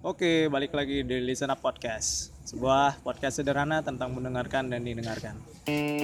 [0.00, 2.32] Oke, balik lagi di Listen Up Podcast.
[2.48, 5.36] Sebuah podcast sederhana tentang mendengarkan dan didengarkan.
[5.68, 6.00] Hmm,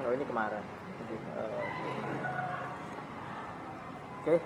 [0.00, 0.64] oh ini kemarin.
[4.24, 4.40] Oke.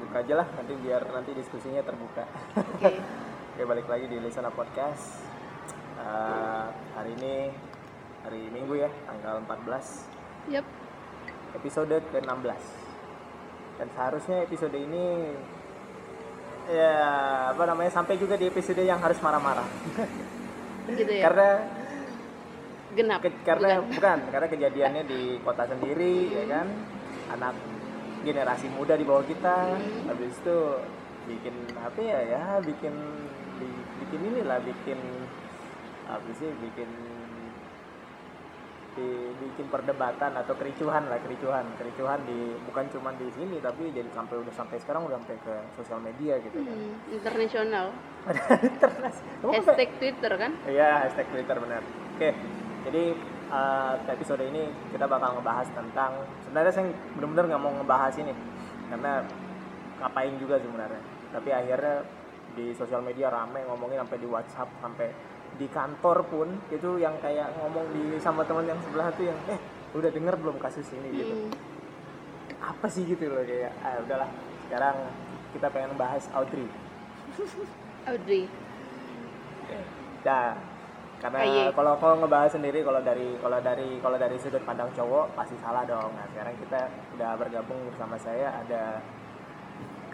[0.00, 2.24] Buka aja lah nanti biar nanti diskusinya terbuka.
[2.56, 2.92] Oke.
[3.54, 5.22] Oke, balik lagi di Listener Podcast.
[5.96, 7.34] Eh, hari ini
[8.20, 10.10] hari Minggu ya, tanggal 14,
[10.50, 10.66] Yap.
[11.54, 12.62] episode ke-16.
[13.74, 15.06] Dan seharusnya episode ini
[16.66, 16.94] ya
[17.52, 19.68] apa namanya sampai juga di episode yang harus marah-marah.
[20.90, 21.24] Gitu ya.
[21.24, 21.50] Karena
[22.94, 23.20] Genap.
[23.20, 23.90] Ke- karena Bukan.
[23.90, 24.18] bukan.
[24.30, 26.66] karena kejadiannya di kota sendiri ya kan
[27.28, 27.54] anak
[28.22, 30.06] generasi muda di bawah kita Hmm.
[30.06, 30.58] habis itu
[31.26, 32.94] bikin apa ya ya bikin
[33.56, 34.98] bi- bikin inilah bikin
[36.04, 36.88] apa sih bikin
[38.94, 44.06] di- bikin perdebatan atau kericuhan lah kericuhan kericuhan di bukan cuma di sini tapi jadi
[44.08, 47.86] sampai udah sampai sekarang udah sampai ke sosial media gitu kan Hmm, internasional.
[48.78, 50.52] Terus, kamu sampai- Hashtag Twitter kan?
[50.64, 51.82] Iya, hashtag Twitter benar.
[52.14, 52.30] Oke,
[52.84, 53.04] jadi
[53.50, 56.10] uh, episode ini kita bakal ngebahas tentang
[56.40, 58.32] sebenarnya saya benar-benar nggak mau ngebahas ini
[58.86, 59.12] karena
[59.98, 61.02] ngapain juga sebenarnya.
[61.34, 62.06] Tapi akhirnya
[62.54, 65.08] di sosial media rame ngomongin sampai di WhatsApp sampai
[65.58, 69.58] di kantor pun itu yang kayak ngomong di sama teman yang sebelah tuh yang eh
[69.94, 71.34] udah denger belum kasus ini gitu.
[71.34, 71.50] Hmm.
[72.62, 74.30] Apa sih gitu loh kayak ah udahlah
[74.66, 74.96] sekarang
[75.54, 76.66] kita pengen bahas Audrey.
[78.10, 78.50] Audrey.
[80.24, 80.56] Nah,
[81.22, 81.64] karena Aye.
[81.72, 85.86] kalau kalau ngebahas sendiri kalau dari kalau dari kalau dari sudut pandang cowok pasti salah
[85.86, 86.10] dong.
[86.10, 86.80] Nah, sekarang kita
[87.14, 88.98] udah bergabung bersama saya ada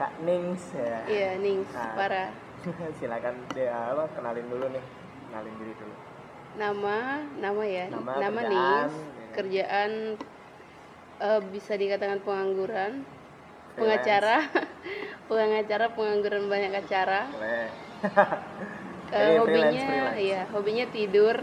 [0.01, 1.05] Kak Nings ya.
[1.05, 1.69] Iya, Nings.
[1.77, 1.93] Nah.
[1.93, 2.29] Parah.
[2.97, 4.84] Silakan dia apa kenalin dulu nih.
[5.29, 5.95] Kenalin diri dulu.
[6.56, 6.98] Nama,
[7.37, 7.84] nama ya.
[7.93, 8.95] Nama, Nama kerjaan, Nings.
[8.97, 9.28] ya.
[9.37, 9.91] Kerjaan
[11.21, 13.77] eh, bisa dikatakan pengangguran, Freelance.
[13.77, 14.38] pengacara,
[15.28, 17.28] pengacara, pengangguran banyak acara.
[17.28, 17.69] Boleh.
[19.11, 20.19] Eh, Jadi freelance, hobinya, freelance.
[20.22, 21.37] iya, hobinya tidur.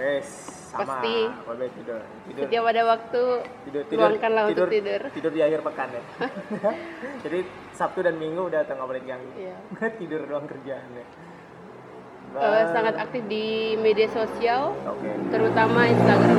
[0.00, 0.30] Res
[0.70, 1.18] sama Pasti.
[1.42, 2.00] boleh tidur.
[2.24, 2.42] Tidur.
[2.46, 3.22] Setiap ada waktu,
[3.66, 5.00] tidur tidur luangkanlah untuk tidur.
[5.10, 6.02] tidur di akhir pekan ya.
[7.26, 7.38] Jadi
[7.72, 9.58] Sabtu dan Minggu udah tengah balik yang Iya.
[10.00, 11.04] tidur doang kerjaannya.
[12.30, 15.10] Eh, sangat aktif di media sosial, Oke.
[15.28, 16.38] terutama Instagram.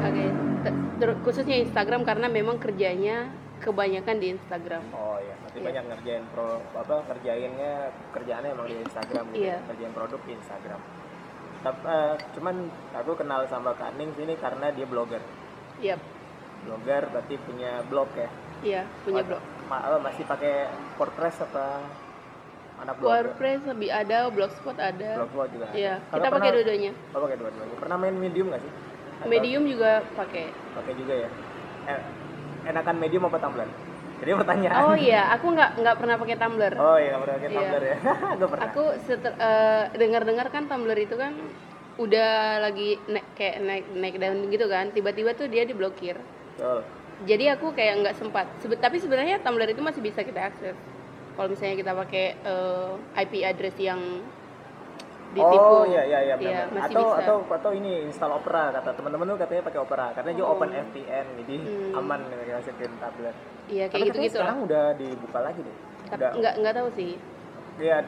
[0.00, 0.24] Oke.
[0.62, 3.26] Te- ter- khususnya Instagram karena memang kerjanya
[3.58, 4.86] kebanyakan di Instagram.
[4.90, 5.66] Oh iya, berarti Iya.
[5.66, 7.72] banyak ngerjain pro apa kerjainnya
[8.08, 9.42] kerjaannya emang di Instagram gitu.
[9.42, 9.56] Iya.
[9.56, 10.80] ya, Kerjain produk di Instagram.
[11.60, 12.56] Tapi eh, cuman
[12.96, 15.20] aku kenal sama Kak Ning sini karena dia blogger.
[15.80, 16.00] Yap,
[16.64, 18.28] Blogger berarti punya blog ya.
[18.60, 19.40] iya punya blog.
[19.72, 20.68] ma- masih pakai
[21.00, 21.80] WordPress apa
[22.84, 23.32] anak blogger?
[23.32, 25.10] WordPress lebih ada, Blogspot ada.
[25.20, 25.66] Blogspot juga.
[25.72, 25.76] ada.
[25.76, 26.92] Iya, kita pakai dua-duanya.
[27.16, 27.76] Oh, pakai dua-duanya.
[27.80, 28.72] Pernah main Medium nggak sih?
[29.20, 30.52] Atau Medium juga pakai.
[30.76, 31.28] Pakai juga ya.
[31.88, 32.00] Eh,
[32.68, 33.68] enakan Medium apa Tumblr?
[34.20, 34.82] Jadi pertanyaan.
[34.84, 36.74] Oh iya, aku nggak nggak pernah pakai Tumblr.
[36.76, 37.56] Oh iya, nggak pernah pakai Iya.
[37.56, 37.96] Tumblr ya.
[38.38, 38.64] Gue pernah.
[38.68, 41.32] Aku eh, dengar-dengar kan Tumblr itu kan
[41.96, 44.92] udah lagi naik kayak naik naik daun gitu kan.
[44.92, 46.20] Tiba-tiba tuh dia diblokir.
[46.54, 46.84] Betul.
[47.24, 48.46] Jadi aku kayak nggak sempat.
[48.60, 50.76] Sebe- tapi sebenarnya Tumblr itu masih bisa kita akses.
[51.32, 54.00] Kalau misalnya kita pakai eh, IP address yang
[55.30, 55.74] ditipu.
[55.78, 56.66] Oh iya iya iya benar.
[56.74, 57.18] masih atau bisa.
[57.22, 60.58] atau atau ini install Opera kata teman-teman tuh katanya pakai Opera karena Oh.
[60.58, 61.98] open VPN jadi Hmm.
[62.02, 63.36] aman nih masukin tablet.
[63.70, 65.76] Iya kayak gitu gitu sekarang udah dibuka lagi deh.
[66.10, 67.12] Tapi Udah nggak nggak tahu sih.
[67.78, 67.98] Iya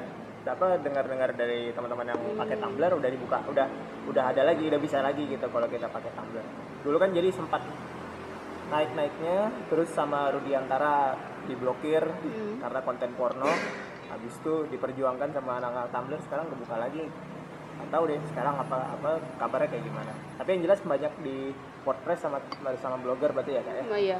[0.43, 3.67] apa dengar-dengar dari teman-teman yang pakai Tumblr udah dibuka udah
[4.11, 6.45] udah ada lagi udah bisa lagi gitu kalau kita pakai Tumblr.
[6.83, 7.63] Dulu kan jadi sempat
[8.69, 11.15] naik-naiknya terus sama Rudiantara
[11.45, 12.59] diblokir Hmm.
[12.59, 13.51] karena konten porno
[14.09, 17.05] habis itu diperjuangkan sama anak-anak Tumblr sekarang kebuka lagi
[17.73, 21.37] nggak tahu deh sekarang apa apa kabarnya kayak gimana tapi yang jelas banyak di
[21.83, 22.39] WordPress sama
[22.79, 24.19] sama blogger berarti ya kak ya Oh iya.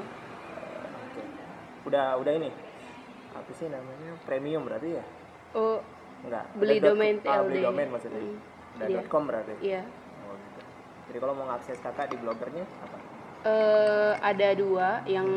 [1.87, 2.51] Udah udah ini.
[3.33, 4.15] Apa sih namanya?
[4.29, 5.05] Premium berarti ya?
[5.53, 5.83] Oh
[6.23, 8.23] enggak Beli dot- domain ah, beli domain maksudnya.
[8.23, 8.39] Hmm.
[8.79, 9.53] udah dot .com berarti?
[9.61, 9.83] Iya.
[10.25, 10.61] oh, gitu.
[11.11, 12.97] jadi kalau mau ngakses kakak di blogernya apa?
[13.43, 15.29] Eh ada dua yang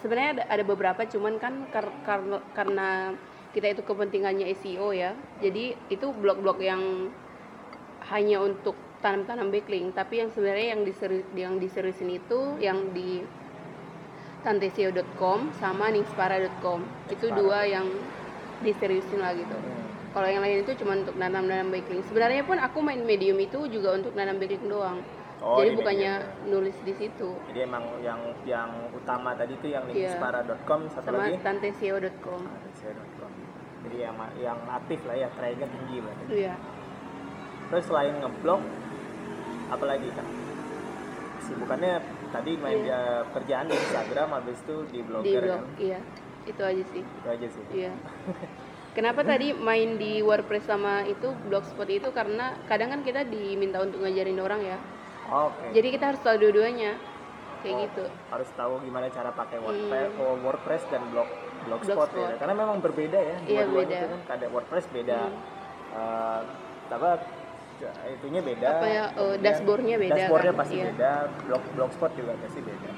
[0.00, 3.12] sebenarnya ada, ada beberapa cuman kan kar- kar- karena
[3.54, 5.12] kita itu kepentingannya SEO ya.
[5.38, 7.12] Jadi itu blog-blog yang
[8.10, 8.74] hanya untuk
[9.04, 13.22] tanam-tanam backlink tapi yang sebenarnya yang diseri, yang diseriusin itu yang di
[14.42, 17.86] tanteseo.com sama ningspara.com itu dua yang
[18.60, 19.56] diseriusin lah gitu.
[20.10, 23.92] Kalau yang lain itu cuma untuk nanam-nanam backlink sebenarnya pun aku main medium itu juga
[23.94, 25.00] untuk nanam backlink doang.
[25.36, 26.48] Oh, jadi di bukannya media.
[26.48, 27.28] nulis di situ.
[27.52, 28.16] Jadi emang yang
[28.48, 30.16] yang utama tadi itu yang Iya.
[30.16, 31.36] linkspara.com satu sama lagi?
[31.44, 33.30] tanteseo.com Tanteseo.com.
[33.84, 36.24] jadi yang yang aktif lah ya tracknya tinggi berarti.
[36.32, 36.54] Iya.
[37.68, 38.62] Terus selain ngeblog
[39.68, 40.26] apalagi kan
[41.44, 42.00] sibukannya
[42.36, 43.00] tadi main dia
[43.32, 45.64] kerjaan di Instagram habis itu di di blogger blog kan?
[45.78, 45.98] iya.
[46.44, 47.02] Itu aja sih.
[47.02, 47.64] Itu aja sih.
[47.72, 47.92] Iya.
[48.96, 52.08] Kenapa tadi main di WordPress sama itu blogspot itu?
[52.12, 54.78] Karena kadang kan kita diminta untuk ngajarin orang ya.
[55.26, 55.74] Oke.
[55.74, 56.96] Jadi kita harus tahu dua-duanya.
[57.60, 58.04] Kayak Oh, gitu.
[58.30, 61.26] harus tahu gimana cara pakai WordPress, oh, WordPress dan blog
[61.66, 62.30] blogspot, Blogspot.
[62.30, 63.96] ya karena memang berbeda ya Iya, dua-duanya beda.
[63.98, 64.20] itu kan.
[64.38, 65.18] Ada WordPress beda.
[65.18, 65.34] Hmm.
[65.96, 66.40] eh,
[66.86, 67.10] apa
[68.08, 68.66] itunya beda.
[68.70, 70.60] Apa ya, kemudian dashboardnya beda dashboardnya kan?
[70.60, 70.84] pasti Iya.
[70.88, 71.12] beda.
[71.44, 72.90] Blog blogspot juga pasti beda.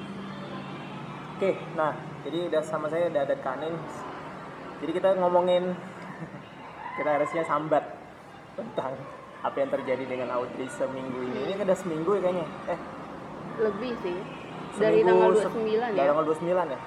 [1.35, 3.71] Oke nah jadi udah sama saya udah ada kanin
[4.79, 5.71] jadi kita ngomongin
[6.99, 7.87] kita harusnya sambat
[8.55, 8.99] tentang
[9.39, 11.39] apa yang terjadi dengan Audrey seminggu ini.
[11.47, 12.47] Ini udah seminggu ya kayaknya.
[12.67, 12.81] Eh
[13.59, 14.19] lebih sih.
[14.75, 16.09] Dari Seminggu tanggal se- 29 dari ya?
[16.09, 16.81] tanggal 29 ya.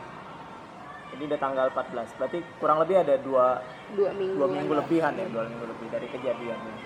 [1.11, 3.45] Ini udah tanggal 14 berarti kurang lebih ada dua
[3.91, 6.81] dua minggu dua minggu lebihan ya dua minggu lebih dari kejadian ini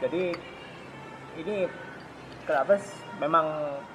[0.00, 0.34] jadi
[1.38, 1.56] ini
[2.48, 2.80] kenapa
[3.20, 3.46] memang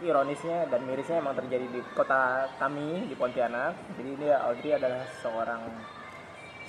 [0.06, 3.74] ironisnya dan mirisnya emang terjadi di kota kami di Pontianak.
[3.98, 5.62] Jadi ini Audrey adalah seorang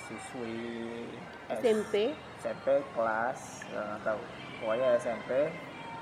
[0.07, 1.05] siswi
[1.51, 4.23] S- SMP SMP kelas nggak tahu
[4.63, 5.51] pokoknya SMP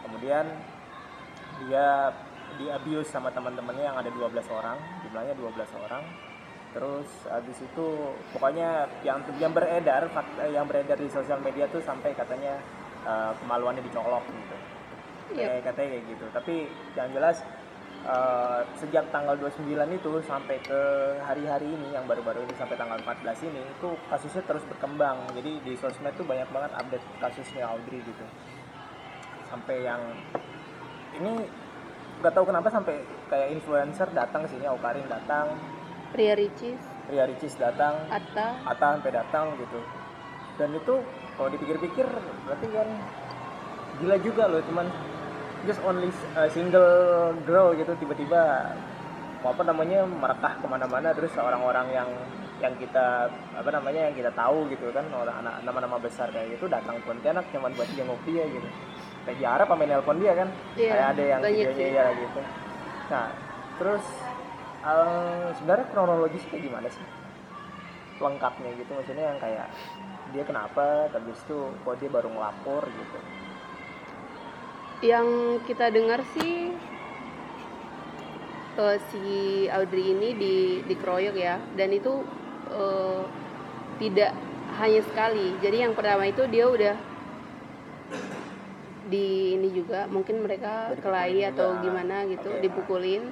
[0.04, 0.44] kemudian
[1.64, 2.12] dia
[2.60, 6.04] di abuse sama teman-temannya yang ada 12 orang jumlahnya 12 orang.
[6.75, 7.87] Terus habis itu
[8.34, 12.58] pokoknya yang yang beredar fakta yang beredar di sosial media tuh sampai katanya
[13.04, 14.56] eh, kemaluannya dicolok gitu.
[15.34, 15.56] Iya.
[15.56, 16.24] kayak katanya kayak gitu.
[16.36, 16.54] Tapi
[16.96, 17.36] yang jelas
[18.04, 19.64] eh, sejak tanggal 29
[19.96, 20.80] itu sampai ke
[21.24, 25.24] hari-hari ini yang baru-baru ini sampai tanggal 14 ini itu kasusnya terus berkembang.
[25.32, 28.24] Jadi di sosmed tuh banyak banget update kasusnya Audrey gitu.
[29.48, 30.00] Sampai yang
[31.14, 31.46] ini
[32.20, 35.56] nggak tahu kenapa sampai kayak influencer datang ke sini Aukarin datang.
[36.14, 36.78] Ria Ricis.
[37.10, 38.06] Ria Ricis datang.
[38.08, 38.54] Atta.
[38.64, 39.80] Atta sampai datang gitu.
[40.54, 41.02] Dan itu
[41.34, 42.06] kalau dipikir-pikir
[42.46, 42.88] berarti kan
[44.02, 44.86] gila juga loh cuman
[45.66, 48.72] just only uh, single girl gitu tiba-tiba
[49.44, 52.08] apa namanya merekah ke mana-mana terus orang-orang yang
[52.64, 56.64] yang kita apa namanya yang kita tahu gitu kan orang anak nama-nama besar kayak gitu
[56.64, 58.69] datang ke Pontianak cuma buat jenguk dia gitu.
[59.28, 60.48] Kayak diharap apa nelpon dia kan
[60.78, 62.40] Iya, kayak ada yang videonya ya gitu.
[63.12, 63.26] Nah
[63.76, 64.04] terus
[64.87, 67.04] eh, sebenarnya kronologis kayak gimana sih?
[68.22, 69.66] Lengkapnya gitu maksudnya yang kayak
[70.34, 73.19] dia kenapa habis itu kok dia baru ngelapor gitu.
[75.06, 75.28] Yang
[75.70, 76.75] kita dengar sih
[78.75, 79.25] eh, si
[79.70, 80.56] Audrey ini di
[80.90, 81.62] dikeroyok ya.
[81.78, 82.26] Dan itu
[82.75, 83.22] eh,
[84.02, 84.34] tidak
[84.82, 85.54] hanya sekali.
[85.62, 86.96] Jadi yang pertama itu dia udah
[89.06, 90.10] di ini juga.
[90.10, 91.82] Mungkin mereka kelahi atau juga.
[91.87, 92.62] gimana gitu Oke.
[92.66, 93.22] dipukulin.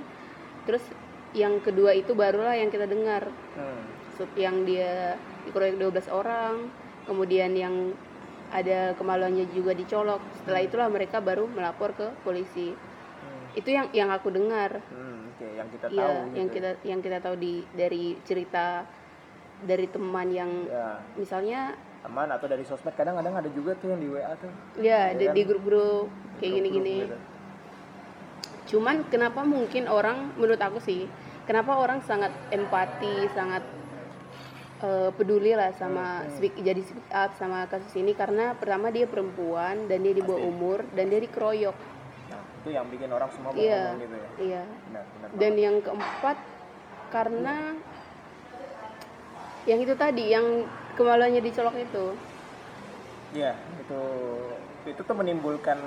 [0.70, 0.87] Terus
[1.34, 3.26] yang kedua itu barulah yang kita dengar.
[3.58, 3.90] Hmm.
[4.38, 5.19] Yang dia
[5.50, 6.70] dikeroyok 12 orang
[7.04, 7.75] kemudian yang
[8.52, 10.20] ada kemaluannya juga dicolok.
[10.38, 12.72] Setelah itulah mereka baru melapor ke polisi.
[12.72, 13.46] Hmm.
[13.54, 14.81] itu yang yang aku dengar.
[14.88, 16.37] Hmm, oke yang kita tahu Iya, gitu.
[16.37, 18.84] yang kita yang kita tahu di dari cerita
[19.62, 21.60] dari teman yang ya misalnya
[22.02, 24.50] teman atau dari sosmed kadang-kadang ada juga tuh yang di WA tuh.
[24.76, 25.34] Ya di, Iya kan?
[25.38, 26.06] di grup-grup
[26.40, 26.96] kayak gini-gini.
[27.06, 27.19] gitu.
[28.62, 31.05] cuman kenapa mungkin orang menurut aku sih
[31.44, 33.60] kenapa orang sangat empati sangat
[34.82, 36.31] eh, peduli lah sama Hmm.
[36.32, 40.43] speak jadi speak up sama kasus ini karena pertama dia perempuan dan dia di bawah
[40.43, 41.77] umur dan dia dikeroyok
[42.29, 46.36] nah itu yang bikin orang semua iya gitu ya iya benar benar dan yang keempat
[47.08, 47.56] karena
[49.62, 52.06] yang itu tadi yang kemaluannya dicolok itu
[53.32, 54.01] Iya, itu
[54.84, 55.81] itu tuh menimbulkan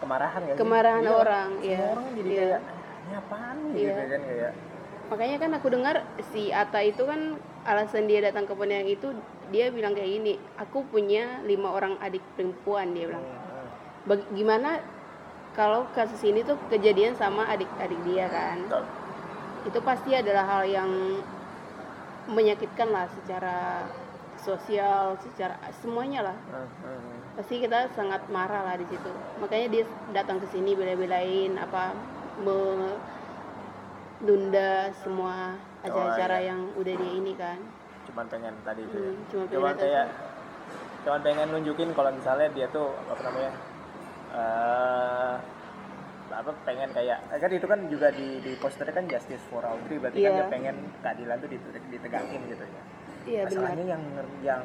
[0.00, 0.54] kemarahan ya.
[0.56, 1.84] Kemarahan orang, Semua iya.
[1.92, 2.40] orang jadi Iya.
[2.40, 3.92] kayak "Ah, ini apaan nih?" Iya.
[3.92, 4.52] gitu kan kayak.
[5.08, 9.12] Makanya kan aku dengar si Ata itu kan alasan dia datang ke Pontianak itu
[9.48, 13.24] dia bilang kayak gini aku punya lima orang adik perempuan dia bilang.
[13.24, 13.68] Hmm,
[14.04, 14.80] Bag- gimana
[15.56, 18.68] kalau kasus ini tuh kejadian sama adik-adik dia kan?
[19.64, 20.90] Itu pasti adalah hal yang
[22.28, 23.88] menyakitkan lah secara
[24.38, 26.36] sosial secara semuanya lah.
[26.52, 27.16] Hmm, hmm.
[27.40, 29.10] pasti kita sangat marah lah di situ.
[29.40, 31.96] Makanya dia datang ke sini bela-belain apa
[34.18, 36.48] menunda semua acara-acara iya.
[36.50, 37.58] yang udah dia ini kan
[38.04, 38.98] Cuman pengen tadi itu.
[38.98, 39.14] Hmm, ya.
[39.28, 40.06] cuma pengen Cuman kayak
[40.98, 43.52] cuman pengen nunjukin kalau misalnya dia tuh apa namanya?
[44.28, 45.34] eh
[46.28, 49.96] apa pengen kayak eh, kan itu kan juga di di posternya kan justice for Audrey
[49.96, 50.38] berarti kan Iya.
[50.38, 52.82] dia pengen keadilan tuh diteg- ditegangin gitu ya.
[53.24, 54.02] iya benar Masalahnya yang
[54.42, 54.62] yang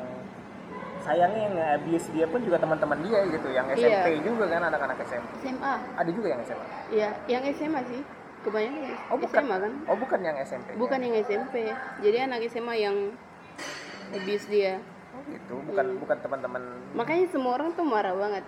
[1.00, 4.24] sayangnya yang abuse dia pun juga teman-teman dia gitu, yang SMP Iya.
[4.24, 5.30] juga kan anak-anak SMP.
[5.42, 6.66] SMA Ada juga yang SMA.
[6.90, 8.02] iya yang SMA sih
[8.44, 9.42] kebanyakan Oh bukan.
[9.42, 10.68] SMA kan Oh bukan yang SMP.
[10.76, 11.56] bukan yang SMP
[12.00, 12.96] jadi anak SMA yang
[14.12, 14.78] abuse dia
[15.14, 16.00] Oh gitu, bukan Hmm.
[16.00, 16.62] bukan teman-teman.
[16.92, 18.44] makanya semua orang tuh marah banget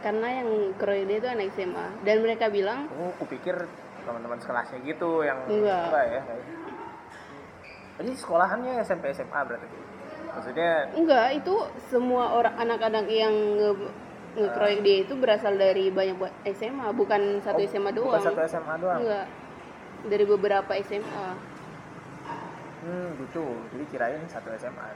[0.00, 0.48] karena yang
[0.80, 3.52] keroyok dia itu anak SMA dan mereka bilang Oh, kupikir
[4.00, 5.92] teman-teman sekelasnya gitu yang Enggak.
[6.08, 6.22] ya.
[8.00, 9.68] Jadi sekolahannya SMP SMA berarti.
[10.30, 11.54] Maksudnya enggak itu
[11.90, 13.34] semua orang anak-anak yang
[14.32, 18.40] ngekeroyok dia itu berasal dari banyak buat SMA bukan satu oh, SMA doang Bukan satu
[18.44, 19.00] SMA doang.
[19.00, 19.26] enggak
[20.06, 21.28] dari beberapa SMA
[22.80, 23.44] Hmm, gitu.
[23.70, 24.86] Jadi kirain satu SMA.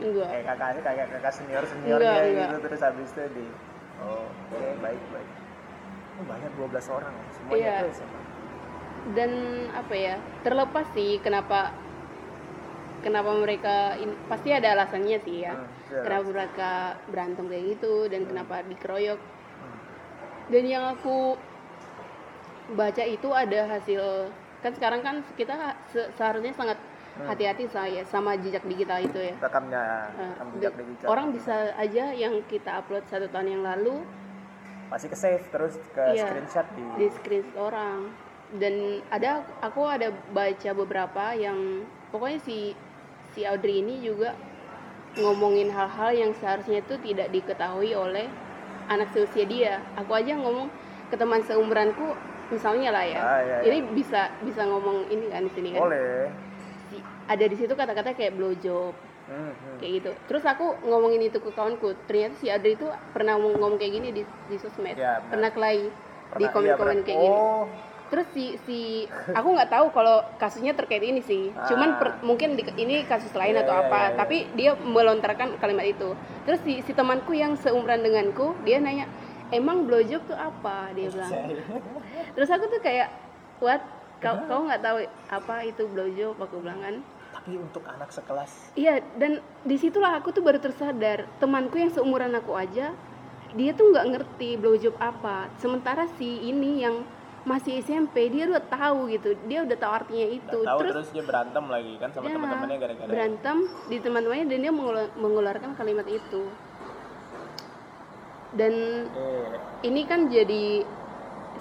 [0.00, 2.60] enggak Kayak kakaknya kayak kakak senior seniornya Enggak, gitu enggak.
[2.64, 3.46] terus habis itu di
[3.98, 5.30] Oh, oke, baik, baik.
[6.14, 7.14] Oh, banyak 12 orang.
[7.32, 7.74] Semuanya Iya.
[7.80, 8.20] itu SMA.
[9.08, 9.30] dan
[9.72, 11.72] apa ya terlepas sih kenapa
[13.08, 16.00] kenapa mereka in- pasti ada alasannya sih ya Hmm, iya.
[16.04, 16.70] kenapa mereka
[17.06, 19.78] berantem kayak gitu dan kenapa dikeroyok Hmm.
[20.46, 21.34] dan yang aku
[22.70, 26.78] baca itu ada hasil kan sekarang kan kita se- seharusnya sangat
[27.14, 27.26] Hmm.
[27.26, 31.06] hati-hati saya sama jejak digital itu ya Rekamnya, Nah, rekam jejak digital.
[31.08, 34.06] orang bisa aja yang kita upload satu tahun yang lalu
[34.86, 36.24] pasti ke save terus ke Iya.
[36.24, 38.14] screenshot di, di screenshot orang
[38.54, 38.74] dan
[39.10, 42.72] ada aku ada baca beberapa yang pokoknya si
[43.38, 44.34] si Audrey ini juga
[45.14, 48.26] ngomongin hal-hal yang seharusnya itu tidak diketahui oleh
[48.90, 49.78] anak seusia dia.
[49.94, 50.66] Aku aja ngomong
[51.06, 52.18] ke teman seumuranku
[52.50, 53.20] misalnya lah ya.
[53.22, 53.70] Ah, iya, iya.
[53.70, 55.86] ini bisa bisa ngomong ini kan di sini kan?
[55.86, 56.34] Boleh.
[57.30, 59.76] Ada di situ kata-kata kayak blowjob Hmm, hmm.
[59.78, 60.10] kayak gitu.
[60.24, 61.92] Terus aku ngomongin itu ke kawanku.
[62.08, 64.96] Ternyata si Audrey itu pernah ngomong, ngomong kayak gini di, di sosmed.
[64.96, 67.06] Ya, pernah kelahi di Pernah- iya, komen-komen benar.
[67.06, 67.36] kayak gini.
[67.38, 67.64] Oh,
[68.08, 71.52] terus si si aku nggak tahu kalau kasusnya terkait ini sih.
[71.66, 72.24] Cuman per- Ah.
[72.24, 73.98] mungkin di- ini kasus lain Iya, atau iya, apa.
[73.98, 74.16] iya, iya.
[74.16, 76.16] tapi dia melontarkan kalimat itu.
[76.42, 79.04] Terus si si temanku yang seumuran denganku dia nanya
[79.50, 80.92] emang blowjob tuh apa?
[80.92, 81.32] Dia bilang.
[82.32, 83.08] Terus aku tuh kayak
[83.58, 83.82] what?
[84.18, 84.96] Kau kau nggak tahu
[85.28, 86.34] apa itu blowjob?
[86.34, 86.96] Aku bilang kan.
[87.30, 88.72] Tapi untuk anak sekelas.
[88.74, 92.96] Iya, dan di situlah aku tuh baru tersadar temanku yang seumuran aku aja
[93.48, 95.48] dia tuh nggak ngerti blowjob apa.
[95.56, 97.04] Sementara si ini yang
[97.48, 100.58] masih SMP dia udah tahu gitu, dia udah tahu artinya itu.
[100.60, 103.56] Tahu terus, terus, dia berantem lagi kan sama ya, teman-temannya gara-gara berantem
[103.88, 106.42] di teman-temannya dan dia mengelu- mengeluarkan kalimat itu.
[108.50, 108.72] Dan
[109.08, 109.48] Eh,
[109.82, 110.84] ini kan jadi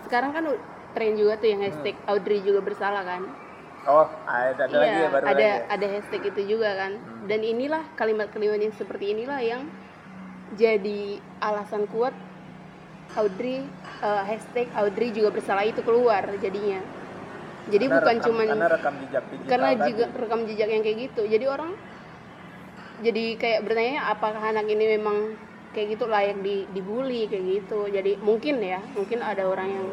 [0.04, 0.44] sekarang kan
[0.92, 2.12] tren juga tuh yang hashtag Hmm.
[2.12, 3.24] Audrey juga bersalah kan.
[3.88, 5.56] oh ada, ada lagi ya baru ada lagi ya?
[5.72, 6.92] ada hashtag itu juga kan.
[6.96, 7.24] Hmm.
[7.24, 9.64] Dan inilah kalimat-kalimat yang seperti inilah yang
[10.54, 11.02] jadi
[11.40, 12.12] alasan kuat
[13.16, 13.64] Audrey
[14.00, 16.82] eh, hashtag Audrey juga bersalah itu keluar jadinya.
[17.68, 19.86] Jadi Karena bukan rekam- cuman karena rekam jejak digital karena tadi.
[19.86, 21.22] juga rekam jejak yang kayak gitu.
[21.24, 21.72] Jadi orang
[22.98, 25.18] jadi kayak bertanya apakah anak ini memang
[25.70, 27.86] kayak gitu layak di, dibully kayak gitu.
[27.86, 29.88] Jadi mungkin ya, mungkin ada orang yang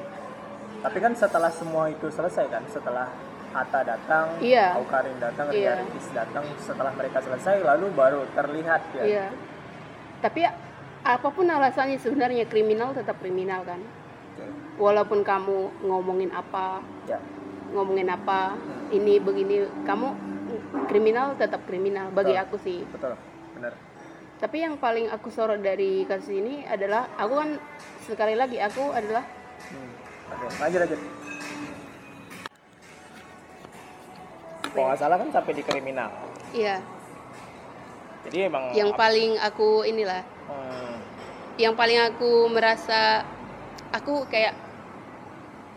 [0.80, 3.09] tapi kan setelah semua itu selesai kan setelah
[3.54, 4.75] Atta datang, Iya.
[4.76, 5.78] Aukarin datang, Iya.
[5.78, 9.26] Ria Ricis datang setelah mereka selesai lalu baru terlihat ya Iya.
[10.21, 10.40] Tapi
[11.04, 13.80] apa pun alasannya sebenarnya kriminal tetap kriminal kan.
[14.75, 17.20] Walaupun kamu ngomongin apa, ya
[17.70, 18.58] ngomongin apa,
[18.90, 20.11] ini begini, kamu
[20.90, 22.42] kriminal tetap kriminal bagi Betul.
[22.42, 22.80] aku sih.
[22.90, 23.14] betul
[23.54, 23.75] benar
[24.42, 27.50] Tapi yang paling aku sorot dari kasus ini adalah aku kan
[28.02, 29.23] sekali lagi aku adalah
[29.64, 29.90] Hmm.
[30.34, 31.00] Oke, lanjut lanjut.
[34.66, 36.11] Kalau nggak salah kan sampai di kriminal.
[36.50, 36.82] ya
[38.26, 40.84] Jadi emang yang paling aku inilah Hmm,
[41.54, 43.23] yang paling aku merasa
[43.94, 44.54] aku kayak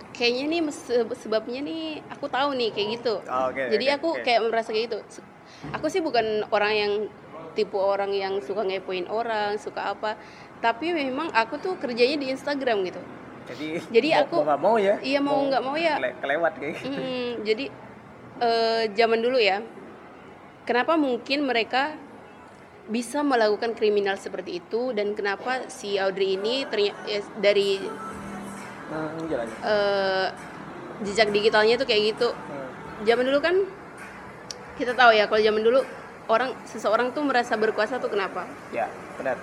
[0.09, 3.61] kayaknya nih se- sebabnya nih aku tahu nih kayak gitu oh, oke.
[3.69, 4.23] jadi oke, aku oke.
[4.25, 4.97] kayak merasa kayak gitu
[5.69, 6.93] aku sih bukan orang yang
[7.53, 10.17] tipe orang yang suka ngepoin orang suka apa
[10.57, 13.01] tapi memang aku tuh kerjanya di Instagram gitu
[13.47, 14.95] jadi jadi mau- aku- mau mau ya.
[15.05, 16.97] iya mau nggak mau ya kele- kelewat kayak gitu.
[16.97, 17.65] Mm, jadi
[18.37, 19.61] eh, zaman dulu ya
[20.65, 21.95] kenapa mungkin mereka
[22.87, 26.95] bisa melakukan kriminal seperti itu dan kenapa si Audrey ini ternyata
[27.37, 27.83] dari
[28.87, 29.43] Hmm, jalan.
[29.61, 30.27] eh,
[31.03, 32.69] jejak digitalnya tuh kayak gitu Hmm.
[33.03, 33.55] zaman dulu kan
[34.73, 35.83] kita tahu ya kalau zaman dulu
[36.27, 39.35] orang seseorang tuh merasa berkuasa tuh kenapa Ya, benar.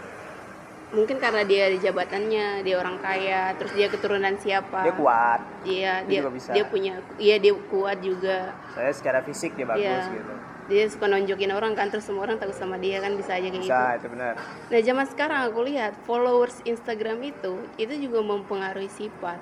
[0.90, 5.40] mungkin karena dia di jabatannya dia orang kaya terus dia keturunan siapa Dia kuat.
[5.64, 10.08] iya Dia dia dia punya iya dia kuat juga Saya secara fisik dia bagus Iya.
[10.14, 10.34] gitu.
[10.64, 13.64] Dia suka nonjokin orang kan terus semua orang takut sama dia kan bisa aja kayak
[13.64, 13.68] gitu.
[13.68, 14.32] Bisa, itu benar.
[14.72, 19.40] nah zaman sekarang aku lihat followers Instagram itu itu juga mempengaruhi sifat.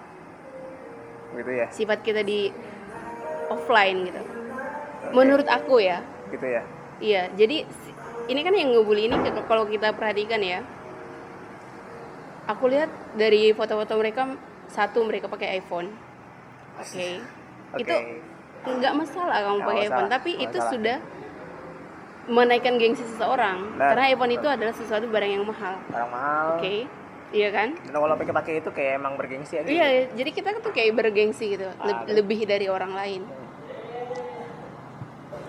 [1.32, 1.66] Gitu ya.
[1.72, 2.50] sifat kita di
[3.48, 4.22] offline gitu.
[5.14, 6.02] Menurut aku ya.
[6.28, 6.62] Gitu ya.
[6.98, 7.66] iya jadi
[8.30, 10.60] ini kan yang ngebully ini kalau kita perhatikan ya.
[12.50, 14.34] Aku lihat dari foto-foto mereka
[14.66, 15.94] satu mereka pakai iPhone.
[16.82, 17.22] Oke.
[17.72, 17.80] Oke.
[17.86, 17.94] itu
[18.64, 20.72] nggak masalah kamu Nggak pakai masalah, iPhone tapi nggak itu masalah.
[20.72, 20.96] sudah
[22.24, 23.88] menaikkan gengsi seseorang Nah.
[23.88, 26.46] karena iPhone itu adalah sesuatu barang yang mahal Barang mahal.
[26.56, 26.74] oke
[27.32, 29.66] iya kan Dan kalau pakai pakai itu kayak emang bergengsi aja.
[29.66, 33.22] iya jadi kita tuh kayak bergengsi gitu Ah, lebih dari orang lain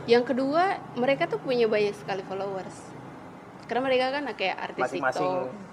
[0.03, 2.75] yang kedua mereka tuh punya banyak sekali followers
[3.65, 5.31] karena mereka kan kayak artis Masing-masing.
[5.47, 5.71] TikTok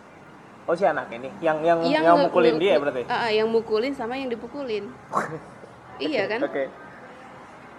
[0.62, 3.02] Oh si anak ini, yang yang yang, nge- mukulin dia berarti.
[3.04, 4.86] Ah, yang mukulin sama yang dipukulin
[5.98, 6.70] iya kan Oke.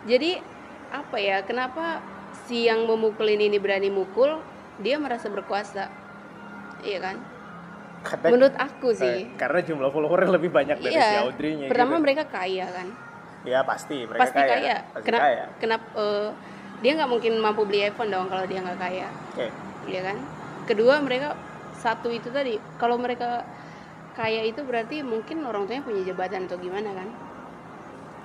[0.06, 0.42] Jadi
[0.92, 2.02] apa ya kenapa
[2.48, 4.42] si yang memukulin ini berani mukul
[4.82, 5.88] dia merasa berkuasa?
[6.82, 7.16] Iya kan?
[8.02, 9.30] Karena, menurut aku sih.
[9.30, 12.04] eh, karena jumlah follower lebih banyak dari si iya Audrey-nya pertama gitu.
[12.04, 12.88] mereka kaya kan?
[13.46, 15.46] Ya pasti, mereka pasti kaya, Pasti kenapa kaya.
[15.62, 16.30] kenapa eh,
[16.82, 19.08] dia nggak mungkin mampu beli iPhone dong kalau dia nggak kaya.
[19.34, 19.48] Oke.
[19.86, 20.18] iya kan?
[20.66, 21.38] Kedua mereka
[21.78, 23.46] satu itu tadi kalau mereka
[24.18, 27.08] kaya itu berarti mungkin orang tuanya punya jabatan atau gimana kan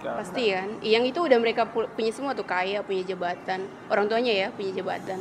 [0.07, 0.69] Gak- pasti kan?
[0.81, 3.61] Yang itu udah mereka pu- punya semua tuh kaya punya jabatan.
[3.87, 5.19] Orang tuanya ya punya jabatan.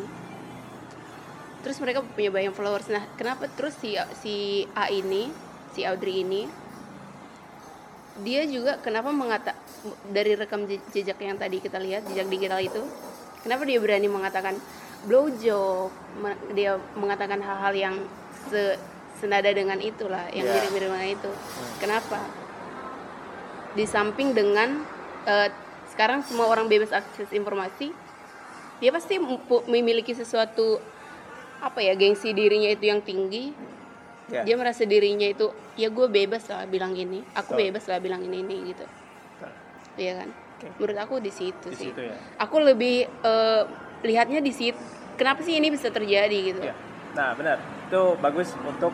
[1.60, 2.86] Terus mereka punya banyak followers.
[2.88, 4.34] Nah kenapa terus si si
[4.72, 5.34] A ini
[5.74, 6.46] si Audrey ini
[8.15, 9.51] dia juga kenapa mengata
[10.08, 12.80] dari rekam je- jejak yang tadi kita lihat jejak digital itu
[13.44, 14.56] kenapa dia berani mengatakan
[15.04, 17.96] blowjob me- dia mengatakan hal-hal yang
[18.48, 18.80] se
[19.15, 20.54] senada dengan itulah yang Iya.
[20.54, 21.32] mirip-mirip dengan itu?
[21.75, 22.20] Kenapa
[23.75, 24.82] di samping dengan
[25.24, 25.50] eh,
[25.86, 27.91] sekarang semua orang bebas akses informasi
[28.75, 29.15] dia pasti
[29.67, 30.79] memiliki sesuatu
[31.60, 33.51] apa ya gengsi dirinya itu yang tinggi
[34.25, 34.41] Ya.
[34.41, 37.62] dia merasa dirinya itu ya gue bebas lah bilang ini aku Betul.
[37.62, 39.51] bebas lah bilang ini ini gitu Betul.
[40.01, 40.67] iya kan Oke.
[40.82, 42.17] menurut aku di situ Di sih situ ya.
[42.41, 43.63] aku lebih eh,
[44.01, 44.82] lihatnya di situ
[45.13, 46.74] kenapa sih ini bisa terjadi gitu Ya.
[47.13, 47.62] Nah, benar.
[47.86, 48.91] Itu bagus untuk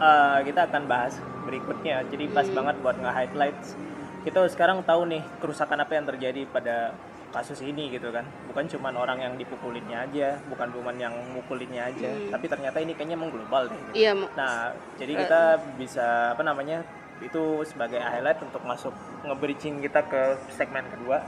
[0.00, 1.14] uh, kita akan bahas
[1.44, 2.02] berikutnya.
[2.08, 2.56] Jadi pas Hmm.
[2.56, 3.78] banget buat nge-highlights.
[4.22, 6.94] Kita sekarang tahu nih kerusakan apa yang terjadi pada
[7.32, 8.22] kasus ini gitu kan.
[8.46, 12.28] Bukan cuma orang yang dipukulinnya aja, bukan cuma yang mukulinnya aja, Hmm.
[12.28, 13.78] tapi ternyata ini kayaknya emang global deh.
[13.88, 13.92] gitu.
[13.98, 15.18] iya Nah, jadi Eh.
[15.24, 15.40] kita
[15.74, 16.84] bisa apa namanya?
[17.18, 18.92] Itu sebagai highlight untuk masuk
[19.24, 21.22] nge-bridging kita ke segmen kedua.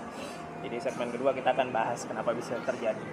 [0.60, 3.04] Jadi segmen kedua kita akan bahas kenapa bisa terjadi.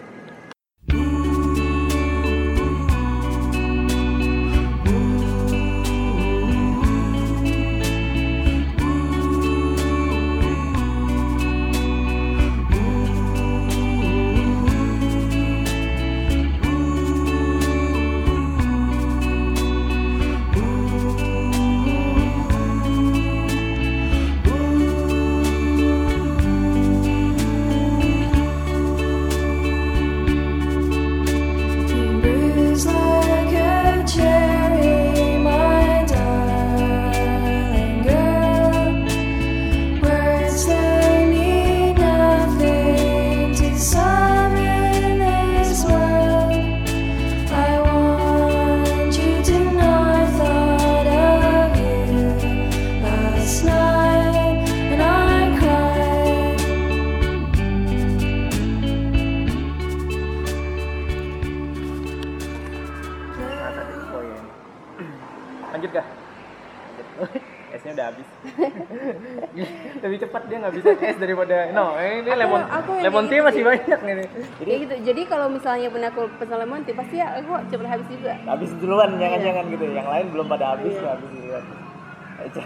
[71.34, 71.86] Daripada no.
[71.96, 73.66] eh, Ini Aku- lemon aku lemon tea gitu masih sih.
[73.66, 74.14] banyak nih.
[74.14, 74.28] Jadi
[74.62, 78.08] Kayak gitu jadi kalau misalnya pernah aku pesan lemon tea pasti ya aku cepet habis
[78.08, 79.86] juga habis duluan jangan-jangan gitu.
[79.88, 81.00] Yang lain belum pada habis Iya.
[81.00, 81.64] tuh habis duluan.
[82.44, 82.64] Aja.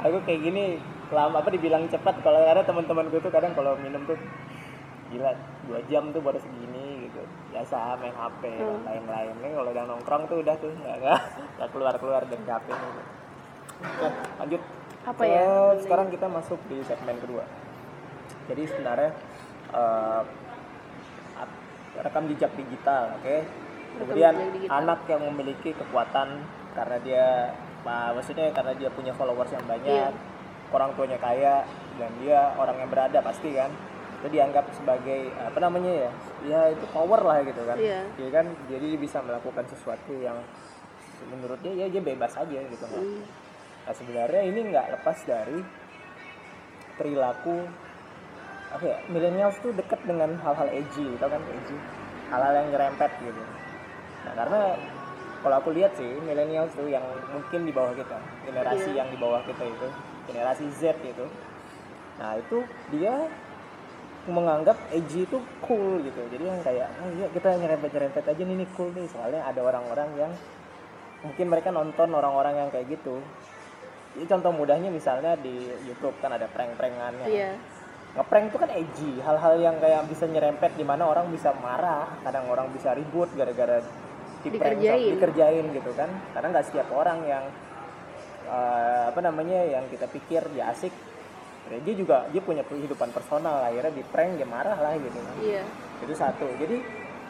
[0.00, 0.64] Aku kayak gini
[1.10, 4.14] lama apa dibilang cepat kalau ada teman-teman gue tuh kadang kalau minum tuh
[5.10, 5.34] gila
[5.66, 7.18] dua jam tuh baru segini gitu
[7.50, 8.86] biasa main HP dan Hmm.
[8.86, 11.18] lain-lain nih kalau udah nongkrong tuh udah tuh nggak
[11.68, 13.00] keluar keluar dari HP gitu.
[13.80, 14.06] Oke,
[14.38, 14.62] lanjut
[15.02, 15.74] Apa ya?
[15.78, 17.44] sekarang kita masuk di segmen kedua
[18.46, 19.10] jadi sebenarnya
[19.70, 20.22] eh,
[21.36, 21.60] ap-
[22.00, 23.36] rekam jejak digital oke
[23.96, 24.76] kemudian jejak digital.
[24.76, 26.28] anak yang memiliki kekuatan
[26.70, 27.26] karena dia
[27.80, 30.10] ma- maksudnya karena dia punya followers yang banyak Iya.
[30.70, 31.64] orang tuanya kaya
[31.96, 33.72] dan dia orang yang berada pasti kan
[34.20, 36.10] itu dianggap sebagai apa namanya ya
[36.44, 38.04] ya itu power lah gitu kan Iya.
[38.14, 40.36] Dia kan jadi dia bisa melakukan sesuatu yang
[41.26, 43.24] menurut dia ya dia bebas aja gitu nggak Hmm.
[43.86, 45.58] Nah sebenarnya ini nggak lepas dari
[47.00, 47.64] perilaku
[48.70, 51.76] apa ya millennials tuh dekat dengan hal-hal edgy, tau kan edgy,
[52.30, 53.42] hal-hal yang nyerempet gitu.
[54.28, 54.60] Nah karena
[55.40, 59.02] kalau aku lihat sih millennials tuh yang mungkin di bawah kita, generasi Iya.
[59.02, 59.88] yang di bawah kita itu,
[60.28, 61.26] generasi Z itu,
[62.20, 62.62] nah itu
[62.92, 63.26] dia
[64.28, 66.20] menganggap edgy itu cool gitu.
[66.28, 69.08] Jadi yang kayak, oh iya kita nyerempet-nyerempet aja nih, ini cool nih.
[69.08, 70.32] Soalnya ada orang-orang yang
[71.24, 73.24] mungkin mereka nonton orang-orang yang kayak gitu.
[74.14, 77.26] Jadi contoh mudahnya misalnya di YouTube kan ada prank-prankannya.
[77.30, 77.54] iya.
[78.10, 82.50] Ngeprank itu kan edgy hal-hal yang kayak bisa nyerempet di mana orang bisa marah kadang
[82.50, 83.78] orang bisa ribut gara-gara
[84.42, 85.14] di-prank Dikerjain.
[85.14, 86.10] dikerjain gitu kan.
[86.34, 87.44] Karena nggak setiap orang yang
[88.50, 90.90] eh, apa namanya yang kita pikir dia asik
[91.70, 93.62] Ya, dia juga dia punya kehidupan personal.
[93.62, 95.36] Akhirnya di prank dia marah lah gitu kan.
[95.38, 95.62] Iya.
[96.02, 96.46] Itu satu.
[96.58, 96.82] Jadi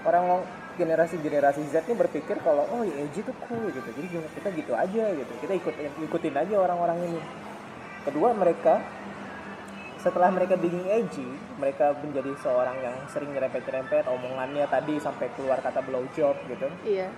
[0.09, 0.41] orang
[0.81, 3.85] generasi generasi Z ini berpikir kalau oh ya edgy itu cool gitu.
[3.85, 4.09] Jadi
[4.41, 5.33] kita gitu aja gitu.
[5.45, 5.75] Kita ikut
[6.09, 7.21] ikutin aja orang-orang ini.
[8.09, 8.81] Kedua mereka
[10.01, 11.29] setelah mereka being edgy
[11.61, 16.73] mereka menjadi seorang yang sering nyerempet-nyerempet omongannya tadi sampai keluar kata blowjob gitu.
[16.89, 17.13] Iya.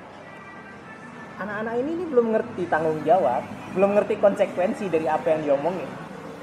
[1.38, 5.88] Anak-anak ini, ini belum ngerti tanggung jawab belum ngerti konsekuensi dari apa yang diomongin.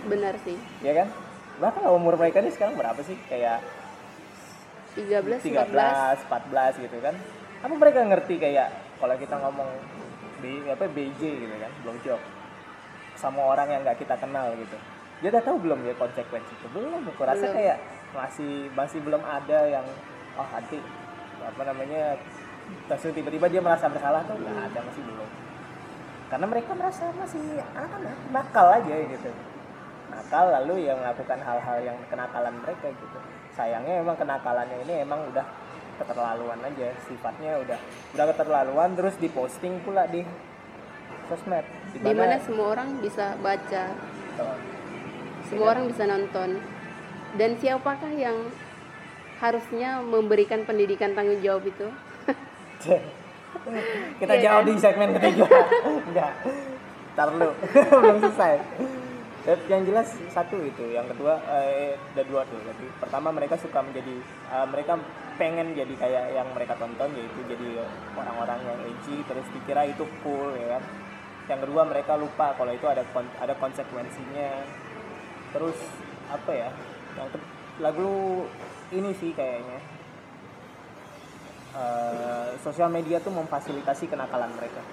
[0.10, 0.58] Benar sih.
[0.82, 1.08] Ya kan?
[1.62, 3.20] Bahkan umur mereka ini sekarang berapa sih?
[3.30, 3.62] Kayak
[5.08, 7.16] 13 13, 14 14 gitu kan.
[7.60, 8.68] Apa mereka ngerti kayak
[9.00, 9.70] kalau kita ngomong
[10.40, 12.20] B, apa BJ gitu kan, blowjob
[13.20, 14.78] sama orang yang nggak kita kenal gitu.
[15.20, 16.68] Dia udah tahu belum ya konsekuensi itu?
[16.72, 17.56] Belum, aku rasa Belum.
[17.60, 17.78] kayak
[18.16, 19.86] masih masih belum ada yang
[20.40, 20.80] oh nanti
[21.44, 22.16] apa namanya
[22.88, 25.30] langsung tiba-tiba dia merasa bersalah tuh nggak ada masih belum.
[26.30, 27.42] Karena mereka merasa masih
[27.76, 29.32] anak-anak, nakal aja gitu.
[30.10, 33.20] Nakal lalu yang melakukan hal-hal yang kenakalan mereka gitu.
[33.54, 35.46] Sayangnya emang kenakalannya ini emang udah
[36.00, 37.80] keterlaluan aja sifatnya udah
[38.16, 40.24] udah keterlaluan terus diposting pula di
[41.28, 41.66] sosmed.
[41.94, 43.84] Di mana semua orang bisa baca.
[45.50, 46.62] Semua orang bisa nonton.
[47.38, 48.50] Dan siapakah yang
[49.38, 51.88] harusnya memberikan pendidikan tanggung jawab itu?
[54.20, 54.70] Kita Iya jawab kan?
[54.70, 55.46] di segmen ketiga.
[56.10, 56.32] Enggak.
[57.14, 57.50] Ntar lu.
[58.02, 58.54] Belum selesai
[59.72, 62.60] yang jelas satu itu yang kedua eh, ada dua tuh.
[62.60, 64.16] Jadi pertama mereka suka menjadi
[64.52, 65.00] eh, mereka
[65.40, 67.80] pengen jadi kayak yang mereka tonton yaitu jadi
[68.20, 70.84] orang-orang yang edgy terus dikira itu cool ya kan.
[71.50, 74.68] Yang kedua mereka lupa kalau itu ada kon- ada konsekuensinya.
[75.56, 75.78] Terus
[76.30, 76.70] apa ya
[77.18, 77.28] yang
[77.80, 78.46] lagu
[78.92, 79.80] ini sih kayaknya.
[81.70, 84.84] Eh, sosial media tuh memfasilitasi kenakalan mereka.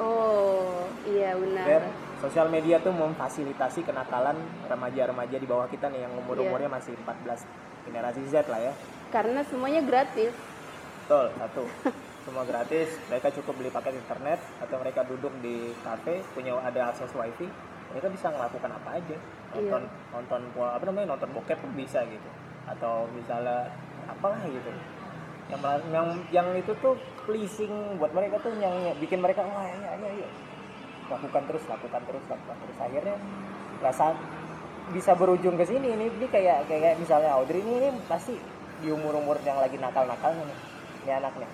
[0.00, 1.84] Oh iya benar
[2.22, 6.76] sosial media tuh memfasilitasi kenakalan remaja-remaja di bawah kita nih yang umur-umurnya Iya.
[6.78, 7.42] masih 14
[7.82, 8.72] generasi Z lah ya.
[9.10, 10.32] karena semuanya gratis
[11.02, 11.62] Betul, satu.
[12.22, 17.10] Semua gratis, mereka cukup beli paket internet atau mereka duduk di kafe punya ada akses
[17.12, 17.50] wifi,
[17.90, 19.16] mereka bisa melakukan apa aja.
[19.52, 19.82] Nonton
[20.14, 21.18] nonton apa namanya?
[21.18, 22.28] nonton bokep pun bisa gitu.
[22.70, 23.66] Atau misalnya
[24.06, 24.70] apalah gitu.
[25.50, 26.94] Yang yang yang itu tuh
[27.26, 30.28] pleasing buat mereka tuh yang yang bikin mereka wah ya ya ya
[31.10, 32.76] lakukan terus lakukan terus lakukan terus.
[32.78, 33.16] Akhirnya
[33.80, 34.14] rasa
[34.90, 38.34] bisa berujung ke sini ini ini kayak kayak misalnya Audrey ini, ini pasti
[38.82, 40.58] di umur umur yang lagi nakal nakalnya nih
[41.02, 41.48] ini anaknya.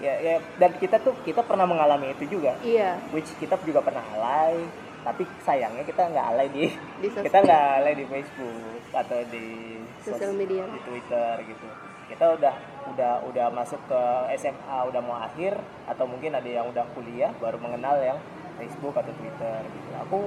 [0.00, 2.56] Ya ya dan kita tuh kita pernah mengalami itu juga.
[2.60, 3.00] Iya.
[3.12, 4.60] Which kita juga pernah alay
[5.06, 6.66] tapi sayangnya kita nggak alay di
[6.98, 10.66] di kita nggak alay di Facebook atau di sos- Sosial media.
[10.66, 11.66] di Twitter gitu.
[12.10, 12.54] Kita udah
[12.94, 14.00] udah udah masuk ke
[14.38, 18.18] SMA udah mau akhir atau mungkin ada yang udah kuliah baru mengenal yang
[18.56, 19.90] Facebook atau Twitter gitu.
[20.08, 20.18] Aku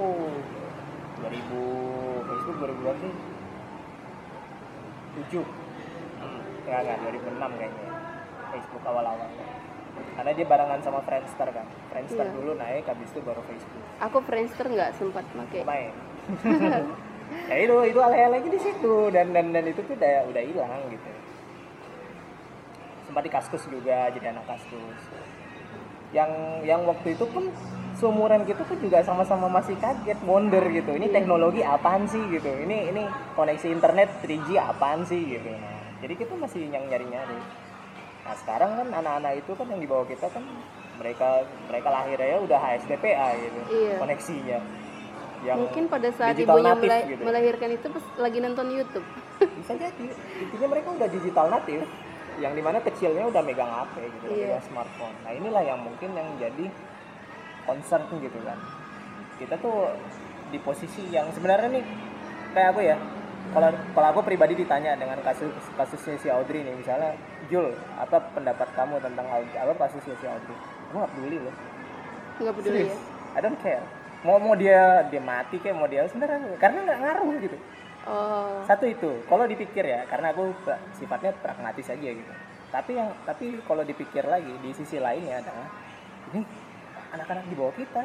[1.20, 3.12] 2000 Facebook 2000 berapa sih?
[5.20, 7.88] 7 hmm, enggak enggak 2006 kayaknya.
[8.50, 9.28] Facebook awal-awal.
[10.16, 11.66] Karena dia barengan sama Friendster kan.
[11.90, 12.34] Friendster Iya.
[12.34, 13.82] dulu naik habis itu baru Facebook.
[14.00, 15.62] Aku Friendster nggak sempat pakai.
[15.66, 15.92] Main.
[17.46, 19.06] Ya itu itu alay-alay di situ.
[19.14, 21.10] Dan dan dan itu tuh udah udah hilang gitu.
[23.06, 25.02] Sempat di kaskus juga jadi anak kaskus.
[26.10, 26.30] Yang
[26.66, 27.46] yang waktu itu pun
[28.00, 32.20] seumuran gitu tuh juga sama-sama masih kaget wonder gitu ini teknologi apaan sih?
[32.26, 32.48] gitu.
[32.48, 33.02] Ini ini
[33.34, 35.20] koneksi internet 3G apaan sih?
[35.28, 35.44] gitu.
[35.46, 37.36] Nah, jadi kita masih yang nyari-nyari.
[38.20, 40.44] Nah sekarang kan anak-anak itu kan yang di bawah kita kan
[40.96, 41.28] mereka
[41.68, 43.94] mereka lahirnya udah HSDPA gitu Iya.
[43.96, 44.58] koneksinya.
[45.40, 47.22] Yang mungkin pada saat ibunya native mela- gitu.
[47.24, 49.06] melahirkan itu pas lagi nonton YouTube.
[49.58, 50.04] Bisa jadi.
[50.40, 51.84] Intinya mereka udah digital native
[52.38, 54.56] yang di mana kecilnya udah megang HP gitu Iya.
[54.56, 55.16] megang smartphone.
[55.20, 56.68] Nah inilah yang mungkin yang jadi
[57.64, 58.58] concern gitu kan.
[59.40, 59.92] Kita tuh
[60.50, 61.84] di posisi yang sebenarnya nih
[62.52, 62.96] kayak aku ya
[63.50, 67.16] kalau kalau aku pribadi ditanya dengan kasus kasusnya si Audrey nih misalnya
[67.50, 70.54] Jul apa pendapat kamu tentang Audrey, apa kasusnya si Audrey?
[70.90, 71.54] Aku nggak peduli loh.
[72.38, 72.94] Nggak peduli Serius.
[72.94, 73.38] ya?
[73.38, 73.84] I don't care.
[74.22, 77.58] Mau mau dia dia mati kayak mau dia sebenarnya karena nggak ngaruh gitu.
[78.06, 78.62] Oh.
[78.64, 80.54] Satu itu kalau dipikir ya karena aku
[80.94, 82.32] sifatnya pragmatis aja gitu.
[82.70, 85.68] Tapi yang tapi kalau dipikir lagi di sisi lainnya adalah
[86.30, 86.46] ini
[87.14, 88.02] anak-anak di bawah kita.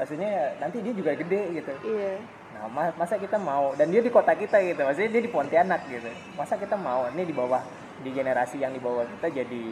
[0.00, 1.72] Maksudnya nanti dia juga gede gitu.
[1.86, 2.12] Iya.
[2.56, 4.80] Nah ma- masa kita mau dan dia di kota kita gitu.
[4.82, 6.10] Maksudnya dia di Pontianak gitu.
[6.34, 7.62] Masa kita mau ini di bawah
[8.02, 9.64] di generasi yang di bawah kita jadi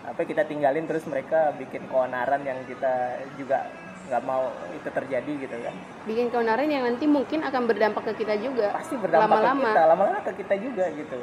[0.00, 3.68] apa kita tinggalin terus mereka bikin keonaran yang kita juga
[4.08, 5.74] nggak mau itu terjadi gitu kan.
[6.08, 8.74] Bikin keonaran yang nanti mungkin akan berdampak ke kita juga.
[8.74, 9.60] Pasti berdampak lama-lama.
[9.60, 11.18] ke kita lama-lama ke kita juga gitu.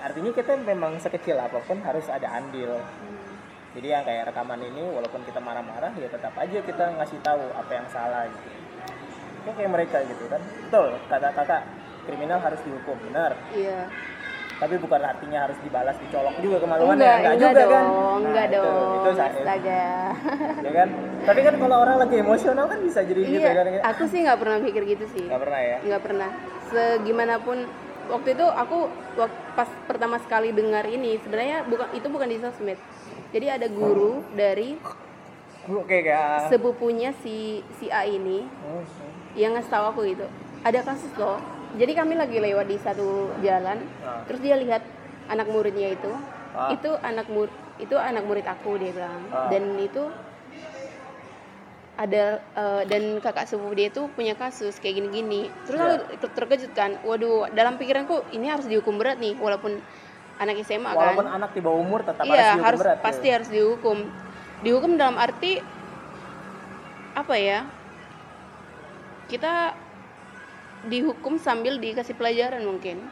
[0.00, 2.80] Artinya kita memang sekecil apa pun harus ada andil
[3.70, 7.70] jadi yang kayak rekaman ini walaupun kita marah-marah ya tetap aja kita ngasih tahu apa
[7.70, 8.48] yang salah gitu.
[9.40, 10.42] Ya, kayak mereka gitu kan.
[10.42, 11.62] Betul kata kakak
[12.02, 13.38] kriminal harus dihukum benar.
[13.54, 13.86] Iya.
[14.60, 17.84] Tapi bukan artinya harus dibalas dicolok juga kemaluannya enggak enggak, enggak juga dong kan?
[18.20, 18.92] Enggak Nah, itu, dong.
[18.92, 19.84] itu astaga.
[20.66, 20.88] Ya kan?
[21.20, 24.38] Tapi kan kalau orang lagi emosional kan bisa jadi gitu iya kan aku sih nggak
[24.42, 25.24] pernah mikir gitu sih.
[25.30, 25.76] Nggak pernah ya?
[25.80, 26.30] Nggak pernah.
[26.68, 27.58] Segimanapun
[28.10, 28.78] waktu itu aku
[29.54, 32.76] pas pertama sekali dengar ini sebenarnya bukan itu bukan di sosmed
[33.30, 34.74] jadi ada guru dari
[35.66, 38.84] oke kayak sepupunya si si A ini hmm.
[39.34, 40.26] yang ngasih tahu aku gitu
[40.60, 41.38] ada kasus loh
[41.70, 44.26] jadi kami lagi lewat di satu jalan Ah.
[44.26, 44.82] terus dia lihat
[45.26, 46.10] anak muridnya itu
[46.50, 46.74] Ah.
[46.74, 47.46] itu anak mur
[47.78, 49.46] itu anak murid aku dia bilang Ah.
[49.46, 50.10] dan itu
[51.94, 55.86] ada eh, dan kakak sepupu dia itu punya kasus kayak gini-gini terus Iya.
[55.86, 59.78] aku ter- terkejut kan waduh dalam pikiranku ini harus dihukum berat nih walaupun
[60.40, 61.36] anak SMA walaupun kan.
[61.36, 63.32] Anak di bawah umur tetap iya harus dihukum harus berat pasti ya.
[63.36, 63.98] harus dihukum.
[64.60, 65.60] Dihukum dalam arti
[67.12, 67.66] apa ya
[69.28, 69.76] kita
[70.88, 73.04] dihukum sambil dikasih pelajaran mungkin.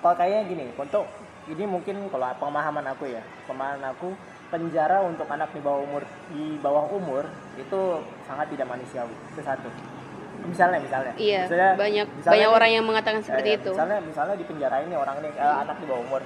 [0.00, 1.04] Kalau kayaknya gini untuk
[1.46, 4.16] ini mungkin kalau pemahaman aku ya pemahaman aku
[4.48, 6.02] penjara untuk anak di bawah umur
[6.32, 7.24] di bawah umur
[7.60, 7.80] itu
[8.24, 9.14] sangat tidak manusiawi.
[9.36, 9.68] Itu satu
[10.44, 11.12] misalnya misalnya.
[11.16, 13.70] Iya Misalnya- banyak misalnya banyak orang yang mengatakan seperti ya, itu.
[13.72, 16.22] Misalnya misalnya di penjara ini orang ini eh, anak di bawah umur.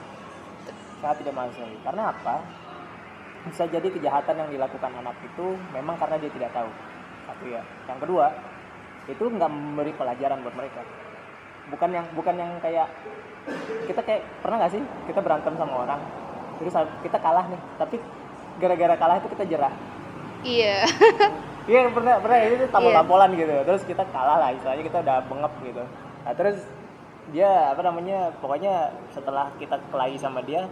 [1.01, 2.35] Sangat tidak manusiawi karena apa?
[3.41, 6.71] Bisa jadi kejahatan yang dilakukan anak itu memang karena dia tidak tahu.
[7.25, 7.63] Satu ya.
[7.87, 8.27] Yang kedua
[9.07, 10.81] itu nggak memberi pelajaran buat mereka.
[11.71, 12.89] Bukan yang bukan yang kayak
[13.87, 16.01] kita kayak pernah nggak sih kita berantem sama orang
[16.61, 17.97] terus kita kalah nih tapi
[18.61, 19.73] gara-gara kalah itu kita jerah?
[20.45, 20.85] Iya
[21.69, 22.95] Iya pernah pernah itu Iya.
[22.95, 23.53] tampolan gitu.
[23.53, 25.83] Terus kita kalah lah istilahnya kita udah bengep gitu.
[26.25, 26.59] Nah terus
[27.31, 30.67] dia apa namanya pokoknya setelah kita kelahi sama dia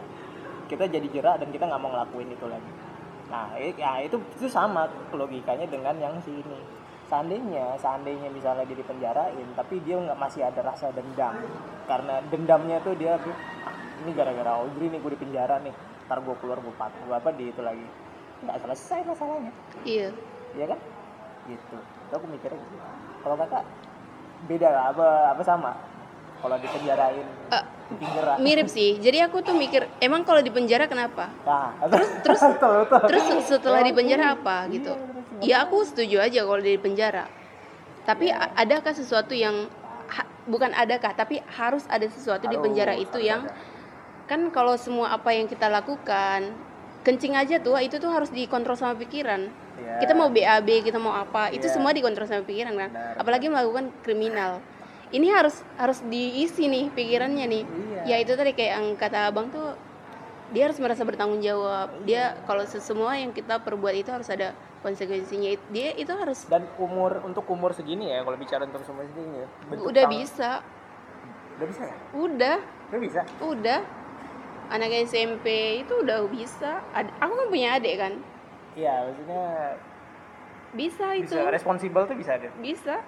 [0.66, 2.72] kita jadi jerak dan kita nggak mau ngelakuin itu lagi.
[3.28, 6.60] Nah ya itu itu sama logikanya dengan yang si ini.
[7.08, 11.40] Seandainya seandainya misalnya dia dipenjarain tapi dia nggak masih ada rasa dendam
[11.88, 13.72] karena dendamnya tuh dia "Ah,
[14.04, 15.72] ini gara-gara Audrey nih gue di penjara nih
[16.04, 17.80] ntar gue keluar gue pat gue apa di itu lagi
[18.44, 19.52] nggak selesai masalahnya
[19.88, 20.12] iya
[20.52, 20.78] Iya kan?
[21.44, 21.76] Gitu.
[21.76, 22.76] Itu aku mikirnya gitu.
[23.18, 23.64] Kalau kakak
[24.44, 25.72] beda lah, apa apa sama?
[26.38, 28.32] Kalau dipenjarain Eh, di penjara.
[28.38, 32.84] mirip sih jadi aku tuh mikir emang kalau di penjara kenapa Nah, terus terus- betul,
[32.84, 33.00] betul.
[33.08, 36.76] terus setelah di penjara iya, apa iya, gitu terus ya aku setuju aja kalau di
[36.76, 37.24] penjara
[38.04, 38.38] tapi Iya.
[38.38, 39.66] a- adakah sesuatu yang
[40.06, 43.56] ha- bukan adakah tapi harus ada sesuatu di Harus, penjara itu yang ada.
[44.28, 46.52] kan kalau semua apa yang kita lakukan
[47.06, 49.48] kencing aja tuh itu tuh harus dikontrol sama pikiran.
[49.78, 50.02] Iya.
[50.02, 51.74] kita mau BAB kita mau apa itu Iya.
[51.78, 54.58] semua dikontrol sama pikiran kan Benar, apalagi melakukan kriminal.
[55.08, 57.64] Ini harus harus diisi nih pikirannya nih.
[57.64, 58.02] Iya.
[58.04, 59.78] ya itu tadi kayak yang kata abang tuh
[60.52, 61.92] dia harus merasa bertanggung jawab.
[62.08, 65.56] Dia kalau semua yang kita perbuat itu harus ada konsekuensinya.
[65.72, 69.46] Dia itu harus Dan umur untuk umur segini ya, kalau bicara untuk umur segini ya,
[69.76, 70.50] udah bisa.
[71.58, 71.96] Udah bisa ya?
[72.16, 72.56] udah.
[72.88, 73.20] Udah bisa.
[73.44, 73.80] udah
[74.68, 75.46] anak SMP
[75.80, 78.12] itu udah bisa Ad- aku kan punya adik kan
[78.72, 79.44] Iya, maksudnya
[80.70, 82.52] bisa itu bisa responsibel tuh bisa deh.
[82.58, 83.00] bisa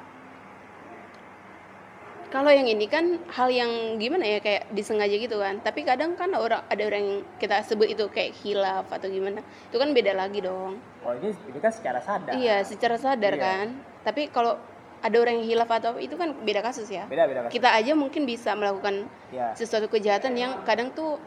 [2.30, 6.30] kalau yang ini kan hal yang gimana ya kayak disengaja gitu kan tapi kadang kan
[6.30, 10.38] orang ada orang yang kita sebut itu kayak hilaf atau gimana itu kan beda lagi
[10.40, 12.32] dong Oh, ini ini kan secara sadar.
[12.32, 13.42] iya secara sadar Iya.
[13.42, 13.66] kan
[14.00, 14.54] tapi kalau
[15.00, 17.50] ada orang yang hilaf atau itu kan beda kasus ya Beda beda kan.
[17.50, 19.50] kita aja mungkin bisa melakukan Ya.
[19.52, 21.18] sesuatu kejahatan yang kadang tuh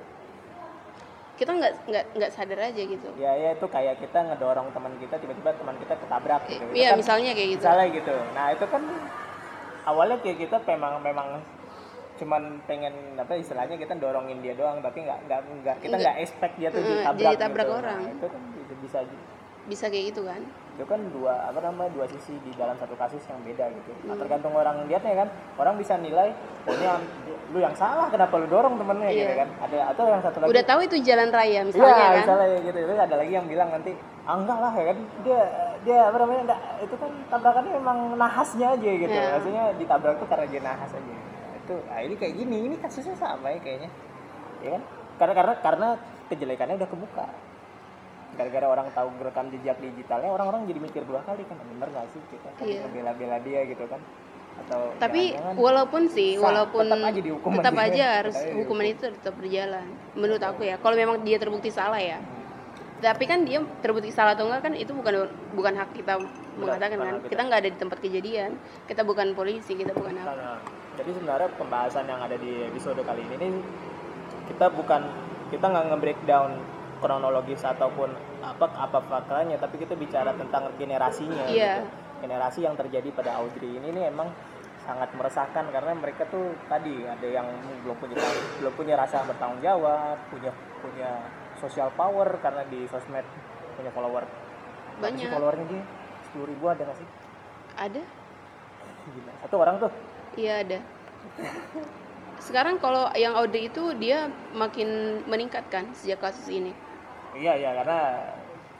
[1.44, 5.16] kita nggak nggak nggak sadar aja gitu Ya, ya itu kayak kita ngedorong teman kita
[5.18, 6.64] tiba-tiba teman kita ketabrak gitu.
[6.64, 8.82] Itu iya kan- misalnya kayak gitu misalnya gitu nah itu kan
[9.84, 11.28] awalnya kayak kita memang memang
[12.14, 16.02] cuman pengen apa istilahnya kita dorongin dia doang tapi nggak nggak nggak kita Nggak.
[16.06, 17.76] nggak expect dia tuh ditabrak jadi tabrak gitu.
[17.76, 18.00] orang.
[18.00, 19.00] Nah, itu kan bisa bisa
[19.64, 20.42] bisa kayak gitu kan
[20.74, 24.12] itu kan dua apa namanya dua sisi di dalam satu kasus yang beda gitu nah,
[24.12, 24.20] Hmm.
[24.20, 26.34] tergantung orang lihatnya kan orang bisa nilai
[26.66, 27.06] oh ini yang-
[27.54, 29.40] lu yang salah kenapa lu dorong temennya gitu Iya.
[29.40, 32.48] kan ada atau yang satu lagi udah tahu itu jalan raya misalnya Iya, kan misalnya
[32.60, 32.78] gitu.
[32.82, 33.92] Terus ada lagi yang bilang nanti,
[34.26, 35.42] ah enggak lah ya kan dia
[35.84, 39.14] dia apa namanya enggak itu kan tabrakannya memang nahasnya aja gitu.
[39.14, 39.30] Iya.
[39.38, 41.14] Maksudnya ditabrak tuh karena dia nahas aja.
[41.56, 43.90] Itu ah ini kayak gini, ini kasusnya sama ya kayaknya.
[44.60, 44.82] Ya kan?
[45.14, 45.88] Karena karena karena
[46.28, 47.26] kejelekannya udah kebuka.
[48.34, 52.22] Gara-gara orang tahu rekam jejak digitalnya, orang-orang jadi mikir dua kali kan bener nggak sih?
[52.34, 52.82] Kita kan Iya.
[52.86, 54.02] ngebela-bela dia gitu kan?
[54.54, 58.06] Atau tapi jangan-jangan- walaupun sih Sah, walaupun tetap aja dihukum tetap aja.
[58.22, 60.76] harus Tetap hukuman itu tetap berjalan menurut aku ya.
[60.78, 62.18] Kalau memang dia terbukti salah ya.
[63.04, 66.16] Tapi kan dia terbukti salah atau enggak kan itu bukan bukan hak kita
[66.56, 67.16] mengatakan kan.
[67.28, 68.56] kita nggak ada di tempat kejadian
[68.88, 70.32] kita bukan polisi kita bukan apa.
[70.32, 70.58] Nah,
[70.96, 73.52] jadi sebenarnya pembahasan yang ada di episode kali ini nih,
[74.48, 75.02] kita bukan
[75.52, 76.50] kita nggak nge-breakdown
[77.04, 78.08] kronologis ataupun
[78.40, 81.84] apa apa faktanya tapi kita bicara tentang generasinya Iya.
[81.84, 81.88] gitu.
[82.24, 84.32] generasi yang terjadi pada Audrey ini nih emang
[84.88, 87.48] sangat meresahkan karena mereka tuh tadi ada yang
[87.84, 88.16] belum punya
[88.64, 91.28] belum punya rasa bertanggung jawab punya punya
[91.60, 93.28] social power karena di sosmed
[93.76, 94.24] punya follower
[95.00, 95.28] Banyak.
[95.32, 95.84] followernya dia
[96.24, 97.08] sepuluh ribu ada nggak sih
[97.76, 98.02] ada
[99.04, 99.34] Gila.
[99.44, 99.92] satu orang tuh
[100.40, 100.80] iya ada
[102.44, 106.76] sekarang kalau yang Audrey itu dia makin meningkat kan sejak kasus ini
[107.34, 108.00] Iya iya karena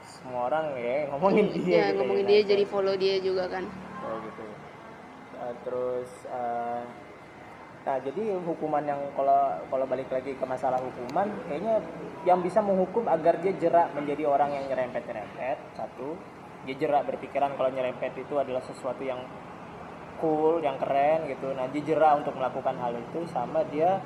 [0.04, 1.64] semua orang ya ngomongin dia.
[1.64, 2.30] ya gitu ngomongin ya.
[2.30, 3.64] dia jadi follow dia juga kan
[4.04, 4.44] Oh gitu.
[5.40, 6.82] Eh, terus eh,
[7.84, 11.84] nah jadi hukuman yang kalau kalau balik lagi ke masalah hukuman kayaknya
[12.24, 16.16] yang bisa menghukum agar dia jerak menjadi orang yang nyerempet nyerempet satu
[16.64, 19.20] dia jerak berpikiran kalau nyerempet itu adalah sesuatu yang
[20.16, 24.00] cool yang keren gitu nah dia jerak untuk melakukan hal itu sama dia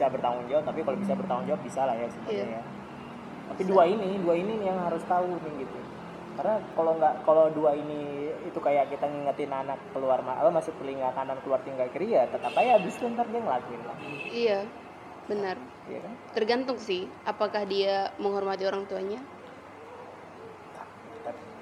[0.00, 2.56] bisa bertanggung jawab tapi kalau bisa bertanggung jawab bisa lah ya sebenarnya Iya.
[2.56, 2.62] ya.
[3.52, 5.76] Tapi dua ini dua ini yang harus tahu nih gitu.
[6.40, 11.12] Karena kalau nggak kalau dua ini itu kayak kita ngingetin anak keluar apa masuk telinga
[11.12, 14.58] kanan keluar tinggal kiri ya tetap aja habis itu ntar dia ngelakuin lagi iya
[15.28, 15.60] benar.
[15.84, 16.14] Iya kan?
[16.32, 19.20] Tergantung sih apakah dia menghormati orang tuanya.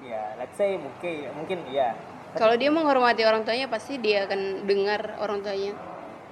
[0.06, 1.98] Ya let's say mungkin mungkin iya.
[2.38, 5.74] Kalau dia menghormati orang tuanya pasti dia akan dengar orang tuanya.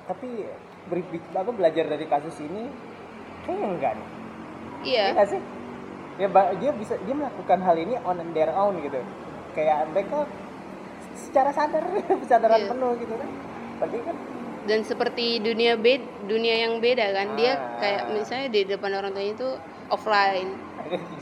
[0.06, 0.46] Tapi
[0.86, 1.02] beri,
[1.34, 2.70] apa belajar dari kasus ini
[3.44, 4.08] kayaknya enggak nih.
[4.86, 5.02] Iya.
[5.02, 5.40] Iya nggak sih?
[6.16, 9.00] Ya dia bisa dia melakukan hal ini on their own gitu.
[9.52, 10.24] Kayak mereka
[11.16, 11.84] secara sadar
[12.22, 12.68] kesadaran Iya.
[12.70, 13.30] penuh gitu kan.
[13.82, 14.16] Berarti kan
[14.66, 17.78] dan seperti dunia bed dunia yang beda kan dia Ah.
[17.78, 19.48] kayak misalnya di depan orang tuanya itu
[19.86, 20.50] offline.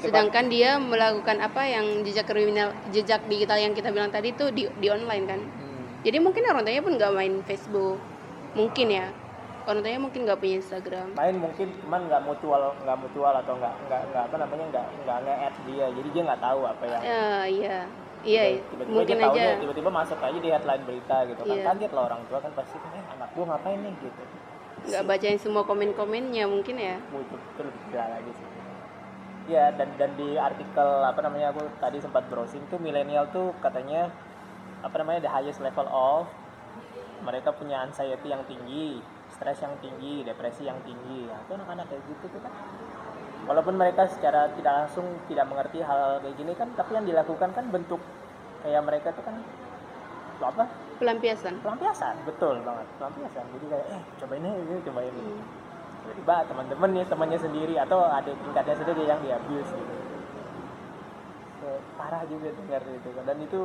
[0.00, 4.68] Sedangkan dia melakukan apa yang jejak kriminal jejak digital yang kita bilang tadi itu di,
[4.80, 5.40] di online kan.
[5.40, 5.84] Hmm.
[6.04, 8.00] jadi mungkin orang tuanya pun nggak main Facebook.
[8.54, 9.08] Mungkin ya
[9.64, 11.08] orang tuanya mungkin nggak punya Instagram.
[11.16, 15.18] Main mungkin cuman nggak mutual nggak mutual atau nggak nggak nggak apa namanya nggak nggak
[15.24, 15.86] nge-add dia.
[15.92, 17.78] Jadi dia nggak tahu apa yang ya iya.
[18.24, 19.60] Iya tiba-tiba mungkin dia aja.
[19.60, 21.56] tiba-tiba masuk aja di headline berita gitu kan.
[21.60, 21.64] Iya.
[21.68, 23.94] kaget lah orang tua kan pasti kan eh anak gua ngapain nih?
[24.00, 24.22] Gitu.
[24.84, 26.96] Nggak bacain semua komen-komennya mungkin ya?
[27.12, 28.46] Itu, itu lebih gila lagi sih.
[29.44, 34.08] Ya dan dan di artikel apa namanya aku tadi sempat browsing tuh milenial tuh katanya
[34.80, 36.24] apa namanya the highest level of
[37.24, 39.00] mereka punya anxiety yang tinggi
[39.34, 41.26] stres yang tinggi depresi yang tinggi.
[41.26, 42.52] Nah, itu anak-anak kayak gitu tuh kan.
[43.44, 47.64] Walaupun mereka secara tidak langsung tidak mengerti hal kayak gini kan tapi yang dilakukan kan
[47.68, 48.00] bentuk
[48.64, 49.36] kayak mereka tuh kan
[50.40, 50.64] apa?
[51.02, 51.60] Pelampiasan.
[51.60, 52.86] Pelampiasan betul banget.
[52.96, 53.44] Pelampiasan.
[53.58, 55.34] Jadi kayak eh cobain ini cobain ini.
[55.34, 55.62] Hmm.
[56.04, 59.94] tiba-tiba teman-teman nih temannya sendiri atau ada tingkatnya sendiri yang dia abuse gitu
[61.64, 63.64] So, parah juga dengar itu dan itu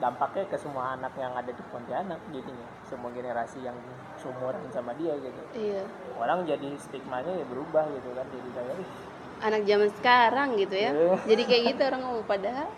[0.00, 2.64] dampaknya ke semua anak yang ada di Pontianak jadinya.
[2.88, 3.76] Semua generasi yang
[4.18, 5.40] seumuran sama dia gitu.
[5.54, 5.82] Iya.
[6.18, 8.90] Orang jadi stigmanya ya berubah gitu kan jadi kayak "Ih,
[9.38, 10.90] anak zaman sekarang gitu ya.
[10.90, 11.14] Iya.
[11.24, 12.68] jadi kayak gitu orang ngomong padahal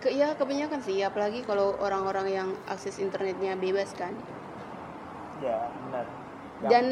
[0.00, 4.14] ke ya kebanyakan sih apalagi kalau orang-orang yang akses internetnya bebas kan.
[5.38, 6.06] Ya benar.
[6.60, 6.86] Yang- dan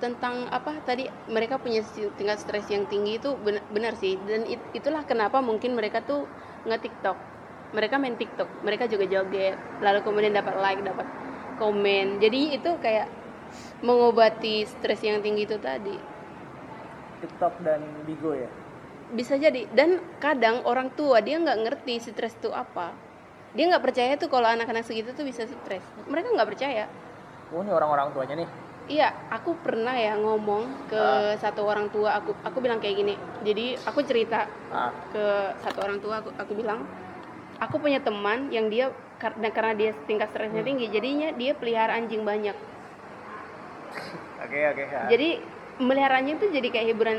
[0.00, 1.80] tentang apa tadi mereka punya
[2.16, 4.16] tingkat stres yang tinggi itu benar, benar sih.
[4.24, 6.24] Dan it- itulah kenapa mungkin mereka tuh
[6.64, 7.16] nge TikTok
[7.70, 11.06] mereka main TikTok mereka juga joget lalu kemudian dapat like dapat
[11.60, 12.16] komen.
[12.16, 13.12] Jadi itu kayak
[13.84, 15.96] mengobati stres yang tinggi itu tadi.
[17.20, 18.48] TikTok dan Bigo ya?
[19.12, 19.68] Bisa jadi.
[19.68, 22.96] Dan kadang orang tua dia nggak ngerti stres itu apa.
[23.52, 25.84] Dia nggak percaya tuh kalau anak-anak segitu tuh bisa stres.
[26.08, 26.88] Mereka nggak percaya.
[27.52, 28.50] Oh ini orang-orang tuanya nih.
[28.90, 32.22] Iya aku pernah ya ngomong ke satu orang tua.
[32.22, 33.14] Aku aku bilang kayak gini.
[33.42, 34.94] Jadi aku cerita ah.
[35.12, 35.26] ke
[35.62, 36.86] satu orang tua aku, aku bilang
[37.60, 42.24] aku punya teman yang dia karena karena dia tingkat stresnya tinggi jadinya dia pelihara anjing
[42.24, 42.56] banyak.
[44.40, 45.04] Oke oke ya.
[45.12, 45.44] jadi
[45.76, 47.18] melihara anjing tuh jadi kayak hiburan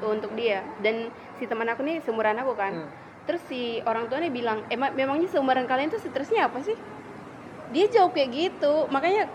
[0.00, 0.64] untuk dia.
[0.80, 2.74] Dan si teman aku nih seumuran aku kan.
[2.88, 2.90] Hmm.
[3.24, 6.76] terus si orang tuanya bilang emang memangnya seumuran kalian tuh stresnya apa sih?
[7.72, 8.84] Dia jawab kayak gitu.
[8.88, 9.28] Makanya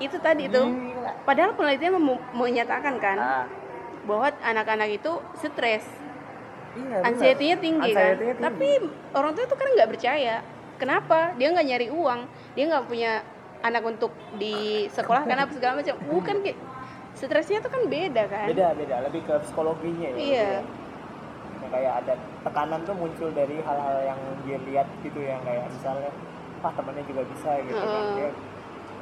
[0.00, 0.68] itu tadi tuh.
[0.68, 1.12] Gila.
[1.28, 1.98] padahal penelitian
[2.32, 3.46] menyatakan kan ah.
[4.06, 5.82] bahwa anak-anak itu stres
[6.72, 8.16] iya anxiety-nya tinggi kan?
[8.16, 8.40] Tinggi.
[8.40, 8.68] tapi
[9.12, 10.36] orang tua itu kan nggak percaya.
[10.80, 11.18] Kenapa?
[11.36, 12.20] Dia nggak nyari uang.
[12.56, 13.12] Dia nggak punya
[13.62, 15.94] anak untuk di sekolah kan apa segala macam.
[16.10, 16.58] Bukan kayak
[17.14, 18.46] stresnya tuh kan beda kan?
[18.50, 18.96] Beda beda.
[19.06, 20.52] Lebih ke psikologinya ya Iya.
[21.62, 26.10] yang kayak ada tekanan tuh muncul dari hal-hal yang dia lihat gitu yang kayak misalnya
[26.58, 27.86] wah temennya juga bisa gitu kan.
[27.86, 28.14] Heeh.
[28.18, 28.30] dia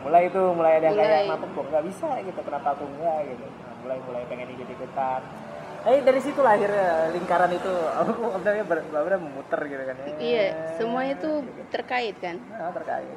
[0.00, 1.24] mulai itu mulai ada yang kayak Mulai.
[1.28, 2.08] kenapa kok nggak bisa?
[2.24, 3.46] gitu kenapa aku enggak gitu.
[3.48, 5.20] Nah, mulai mulai pengen ikut ikutan
[5.80, 6.68] eh dari situ lahir
[7.16, 7.72] lingkaran itu
[8.36, 8.84] sebenarnya ber,
[9.16, 10.06] memuter gitu kan ya.
[10.20, 10.44] Iya,
[10.76, 12.36] semuanya tuh terkait kan.
[12.52, 13.16] Nah, terkait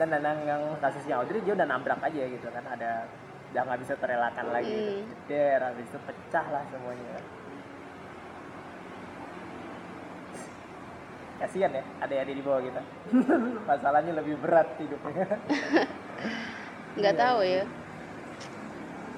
[0.00, 3.04] dan dan yang, kasusnya Audrey dia udah nabrak aja gitu kan ada
[3.52, 4.92] udah nggak bisa terelakkan lagi gitu.
[4.96, 5.04] Hmm.
[5.28, 7.20] Jeder, habis itu pecah lah semuanya
[11.40, 12.82] kasihan ya ada yang di bawah kita
[13.68, 15.24] masalahnya lebih berat hidupnya
[17.00, 17.22] Nggak Iya.
[17.22, 17.62] tahu ya.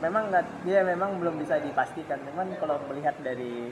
[0.03, 2.19] Memang nggak dia memang belum bisa dipastikan.
[2.27, 3.71] Memang kalau melihat dari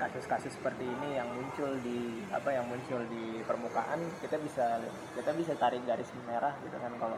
[0.00, 4.80] kasus-kasus seperti ini yang muncul di apa yang muncul di permukaan kita bisa
[5.16, 7.16] kita bisa tarik garis merah gitu kan kalau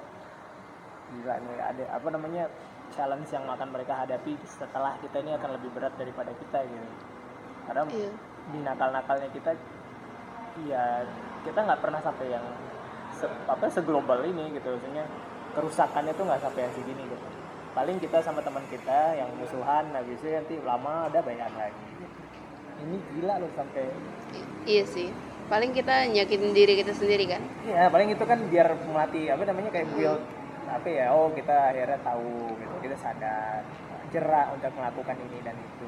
[1.10, 2.46] gila nih ada apa namanya
[2.94, 6.86] challenge yang akan mereka hadapi setelah kita ini akan lebih berat daripada kita gitu.
[7.66, 8.10] Karena Iya.
[8.48, 9.52] di nakal-nakalnya kita
[10.66, 11.02] ya
[11.46, 12.46] kita nggak pernah sampai yang
[13.14, 14.70] se, apa seglobal ini gitu.
[14.78, 15.04] Maksudnya
[15.58, 17.27] kerusakannya tuh nggak sampai yang segini gitu
[17.78, 21.86] paling kita sama teman kita yang musuhan habis itu nanti lama ada bayan lagi.
[22.82, 23.86] Ini gila loh sampai.
[24.34, 25.14] I- iya sih.
[25.46, 27.38] Paling kita nyakitin diri kita sendiri kan.
[27.62, 30.20] ya paling itu kan biar melatih apa namanya kayak build
[30.68, 33.64] apa ya oh kita akhirnya tahu gitu kita sadar
[34.12, 35.86] jerak untuk melakukan ini dan itu.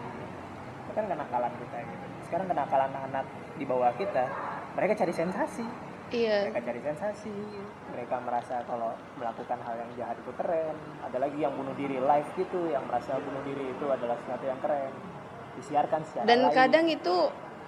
[0.87, 2.07] Itu kan kenakalan kita gitu.
[2.31, 3.27] Sekarang kenakalan anak
[3.59, 4.31] di bawah kita
[4.79, 5.67] mereka cari sensasi
[6.11, 6.37] Iya.
[6.51, 7.35] mereka cari sensasi
[7.95, 12.31] mereka merasa kalau melakukan hal yang jahat itu keren ada lagi yang bunuh diri live
[12.35, 14.93] gitu yang merasa bunuh diri itu adalah sesuatu yang keren
[15.55, 16.55] disiarkan secara Dan live.
[16.55, 17.17] kadang itu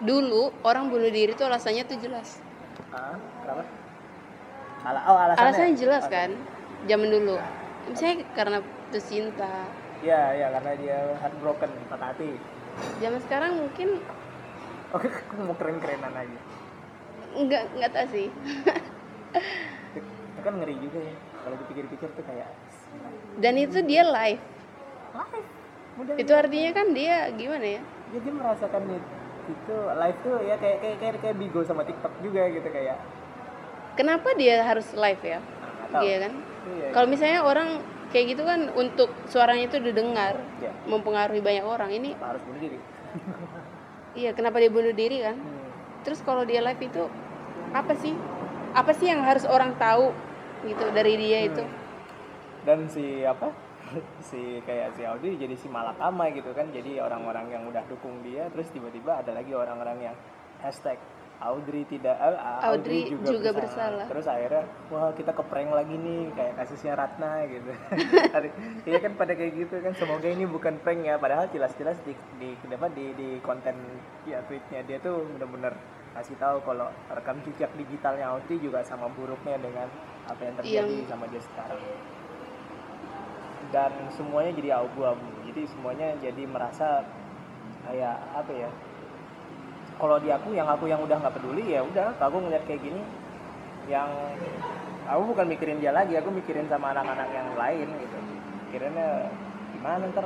[0.02, 2.42] dulu orang bunuh diri itu alasannya tuh jelas.
[2.90, 3.14] ah,
[3.46, 3.62] kenapa
[4.82, 6.30] Ala oh alasannya Alasannya jelas kan.
[6.90, 7.38] Zaman dulu.
[7.86, 9.70] Misalnya karena putus cinta.
[10.02, 12.34] Iya, iya karena dia heartbroken, patah hati.
[12.98, 13.88] Zaman sekarang mungkin
[14.98, 16.38] Oke, aku mau keren-kerenan aja.
[17.34, 18.28] Nggak nggak tahu sih.
[19.94, 21.14] Itu kan ngeri juga ya.
[21.42, 22.48] Kalau dipikir-pikir tuh kayak
[23.36, 24.42] Dan itu dia live.
[25.12, 25.48] live.
[25.92, 27.82] Mudah Itu artinya kan dia gimana ya?
[28.08, 29.12] ya, dia merasakan it-
[29.44, 32.96] itu live tuh ya kayak kayak kayak, kayak Bigo sama TikTok juga gitu kayak.
[33.92, 35.38] Kenapa dia harus live ya?
[35.90, 36.00] Tahu.
[36.00, 36.32] Iya kan?
[36.70, 36.86] Iya.
[36.90, 37.68] Kalau misalnya orang
[38.08, 41.90] kayak gitu kan untuk suaranya itu didengar, Ya, mempengaruhi banyak orang.
[41.90, 42.78] Ini harus bunuh diri.
[44.14, 45.36] iya kenapa dia bunuh diri kan?
[45.36, 45.68] Hmm.
[46.02, 47.04] Terus kalau dia live itu
[47.72, 48.14] apa sih?
[48.72, 50.12] Apa sih yang harus orang tahu
[50.64, 51.64] gitu dari dia itu?
[51.64, 51.80] Hmm.
[52.62, 53.52] Dan si apa?
[54.28, 58.48] si kayak si Audi jadi si malakama gitu kan jadi orang-orang yang udah dukung dia
[58.52, 60.16] terus tiba-tiba ada lagi orang-orang yang
[60.62, 60.96] hashtag
[61.42, 64.06] Audrey tidak eh, Audrey juga bersalah.
[64.06, 64.62] terus akhirnya
[64.94, 67.72] wah kita keprank lagi nih kayak kasusnya Ratna gitu
[68.88, 72.54] iya kan pada kayak gitu kan semoga ini bukan prank ya padahal jelas-jelas di di
[72.94, 73.74] di di konten
[74.22, 75.74] ya tweetnya dia tuh bener-bener
[76.12, 79.88] kasih tahu kalau rekam jejak digitalnya Audrey juga sama buruknya dengan
[80.28, 81.80] apa yang terjadi Yang- sama dia sekarang.
[83.72, 85.24] Dan semuanya jadi abu-abu.
[85.48, 87.00] Jadi semuanya jadi merasa
[87.88, 88.68] kayak apa ya
[89.96, 93.02] kalau di aku yang aku yang udah nggak peduli ya udah aku ngeliat kayak gini
[93.90, 94.08] yang
[95.06, 98.18] aku bukan mikirin dia lagi aku mikirin sama anak-anak yang lain gitu.
[98.68, 99.08] Mikirinnya
[99.72, 100.24] gimana ntar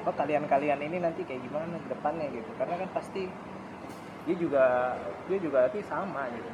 [0.00, 2.28] apa kalian-kalian ini nanti kayak gimana ke depannya?
[2.32, 2.50] gitu.
[2.56, 3.28] Karena kan pasti
[4.28, 4.64] dia juga
[5.28, 6.50] dia juga nanti sama gitu.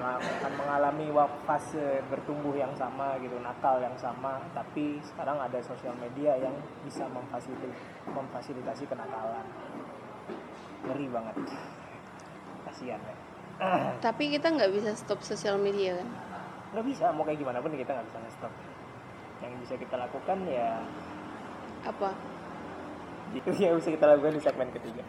[0.00, 1.12] Akan mengalami
[1.44, 6.52] fase bertumbuh yang sama gitu nakal yang sama tapi sekarang ada sosial media yang
[6.84, 7.68] bisa memfasilitasi
[8.08, 9.44] memfasilitasi kenakalan.
[10.88, 11.36] Ngeri banget.
[12.64, 13.16] Kasihan ya.
[14.06, 16.08] Tapi kita nggak bisa stop sosial media kan?
[16.70, 18.52] nggak bisa mau kayak gimana pun kita nggak bisa stop
[19.42, 20.78] yang bisa kita lakukan ya
[21.82, 22.14] Apa?
[23.34, 25.02] itu yang bisa kita lakukan di segmen ketiga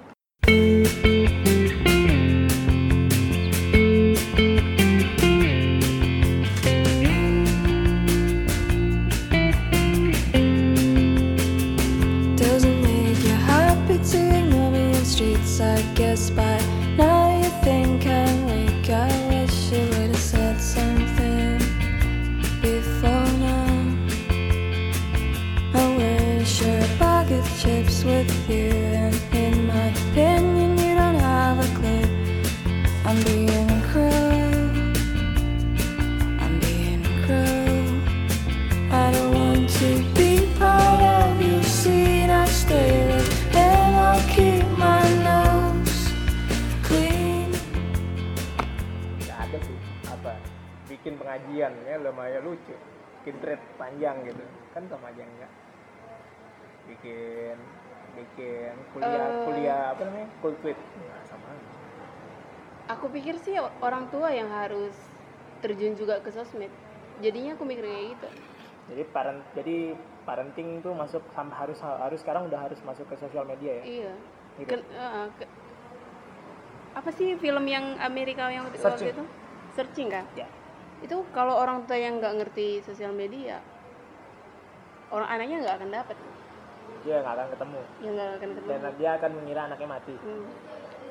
[58.92, 59.44] kuliah Eh.
[59.44, 61.48] kuliah apa namanya tweet Nggak sama.
[62.90, 64.94] Aku pikir sih orang tua yang harus
[65.60, 66.72] terjun juga ke sosmed.
[67.20, 68.30] Jadinya aku mikir kayak gitu.
[68.84, 73.78] jadi parent jadi parenting tuh masuk harus harus sekarang udah harus masuk ke sosial media
[73.78, 74.14] ya iya
[74.58, 74.68] Gitu.
[74.68, 75.52] Ken- eh, ke-
[76.92, 79.16] apa sih film yang Amerika yang waktu Searching.
[79.16, 79.24] itu
[79.72, 80.44] searching kan ya
[81.00, 83.64] itu kalau orang tua yang nggak ngerti sosial media
[85.08, 86.18] orang anaknya nggak akan dapat
[87.02, 87.82] dia nggak akan ketemu.
[88.02, 88.70] Ya nggak akan ketemu.
[88.72, 90.16] Dan dia akan mengira anaknya mati.
[90.18, 90.46] Hmm.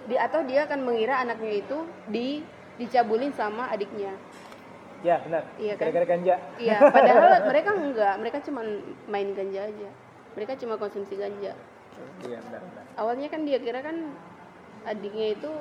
[0.01, 1.79] di atau dia akan mengira anaknya itu
[2.09, 2.41] di
[2.81, 4.17] dicabulin sama adiknya.
[5.05, 5.45] Ya benar.
[5.61, 5.83] Iya kan?
[5.87, 6.35] gara-gara ganja.
[6.57, 8.15] Iya padahal mereka enggak.
[8.21, 8.61] Mereka cuma
[9.09, 9.91] main ganja aja.
[10.37, 11.53] Mereka cuma konsumsi ganja.
[12.25, 12.85] Iya benar benar.
[12.97, 13.97] Awalnya kan dia kira kan
[14.89, 15.53] adiknya itu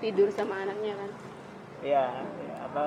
[0.00, 1.10] tidur sama anaknya kan.
[1.82, 2.84] Iya, ya, apa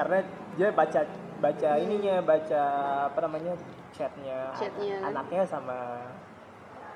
[0.00, 0.18] karena
[0.56, 1.00] dia baca
[1.40, 2.62] baca ininya, baca
[3.12, 3.52] apa namanya
[4.02, 5.78] chatnya, Chatnya, anaknya sama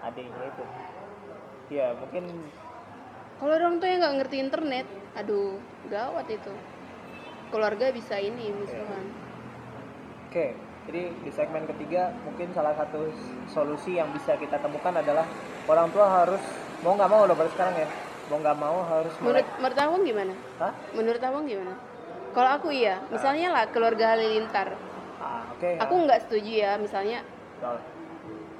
[0.02, 0.64] adiknya itu.
[1.70, 2.24] Ya mungkin
[3.38, 6.50] kalau orang tua yang nggak ngerti internet aduh gawat itu.
[7.54, 9.06] Keluarga bisa ini musuhan.
[10.26, 10.58] Oke.
[10.86, 13.10] Jadi di segmen ketiga mungkin salah satu
[13.50, 15.26] solusi yang bisa kita temukan adalah
[15.66, 16.42] orang tua harus
[16.86, 17.88] mau nggak mau loh baru sekarang ya.
[18.30, 20.34] Mau nggak mau harus menurut menurut abang gimana?
[20.58, 20.72] Hah?
[20.94, 21.74] menurut abang gimana?
[22.34, 24.74] Kalau aku iya misalnya lah keluarga halilintar
[25.26, 25.70] Ah, oke.
[25.82, 27.18] aku nggak setuju ya misalnya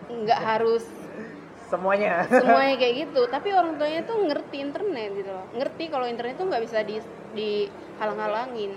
[0.07, 0.83] nggak harus
[1.67, 2.27] semuanya.
[2.31, 6.47] semuanya kayak gitu tapi orang tuanya tuh ngerti internet gitu loh ngerti kalau internet tuh
[6.47, 6.99] nggak bisa di
[7.35, 8.73] dihalang-halangin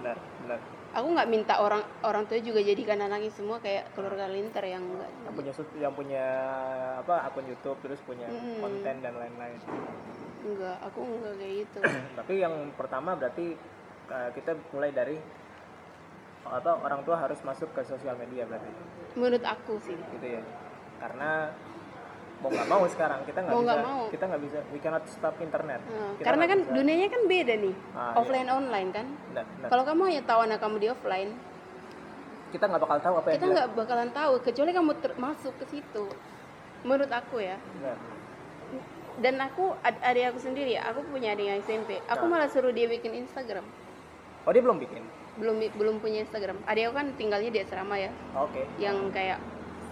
[0.00, 0.58] benar, benar.
[0.90, 5.10] aku nggak minta orang orang tua juga jadikan anaknya semua kayak keluarga linter yang enggak
[5.12, 6.24] Yang punya yang punya
[7.00, 8.58] apa akun YouTube terus punya Mm-mm.
[8.58, 9.58] konten dan lain-lain.
[10.40, 11.78] enggak aku enggak kayak gitu
[12.18, 13.54] Tapi yang pertama berarti
[14.10, 15.16] uh, kita mulai dari
[16.50, 18.70] apa orang tua harus masuk ke sosial media berarti
[19.12, 20.42] menurut aku sih gitu ya.
[20.98, 21.48] Karena
[22.38, 24.04] mau nggak mau sekarang kita nggak bisa mau.
[24.08, 25.80] kita nggak bisa we cannot stop internet.
[25.82, 26.72] Nah, Kita karena kan bisa.
[26.72, 28.12] dunianya kan beda nih Ah, iya.
[28.16, 29.68] offline online kan Benar, benar.
[29.68, 31.30] kalau kamu hanya tahu anak kamu di offline
[32.50, 36.04] kita nggak bakal tahu apa yang kita nggak bakalan tahu kecuali kamu masuk ke situ
[36.80, 37.96] menurut aku ya Benar.
[39.20, 42.30] dan aku ad- adik aku sendiri aku punya adik yang SMP aku Ah.
[42.30, 43.62] malah suruh dia bikin Instagram
[44.40, 45.04] Oh dia belum bikin.
[45.40, 48.62] Belum belum punya Instagram adik aku kan tinggalnya di asrama ya Oke.
[48.76, 49.40] yang kayak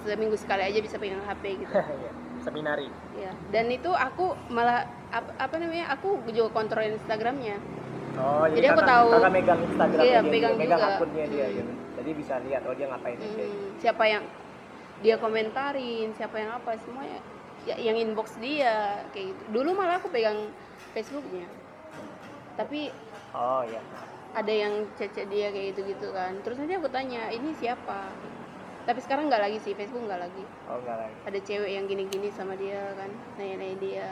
[0.00, 2.12] seminggu sekali aja bisa pegang HP gitu Iya.
[2.38, 2.86] Seminari.
[3.14, 7.58] ya dan itu aku malah apa, apa namanya aku juga kontrol Instagramnya
[8.14, 9.08] Oh, Jadi aku kakak- tahu.
[9.14, 10.90] kakak megang Instagram Iya, dia, pegang megang juga.
[10.92, 11.54] akunnya dia Hmm.
[11.54, 11.72] gitu.
[11.94, 13.30] Jadi bisa lihat oh dia ngapain aja.
[13.38, 14.24] Hmm, siapa yang
[14.98, 17.22] dia komentarin siapa yang apa semuanya
[17.62, 18.74] ya, yang inbox dia
[19.08, 20.50] kayak gitu dulu malah aku pegang
[20.90, 21.46] Facebooknya
[22.54, 22.90] tapi
[23.30, 23.78] Oh iya.
[24.36, 26.36] Ada yang cecek dia kayak gitu gitu kan.
[26.44, 28.12] Terus nanti aku tanya ini siapa?
[28.88, 30.44] Tapi sekarang nggak lagi sih Facebook nggak lagi.
[30.68, 31.12] Oh lagi.
[31.28, 34.08] ada cewek yang gini-gini sama dia kan nanya-nanya dia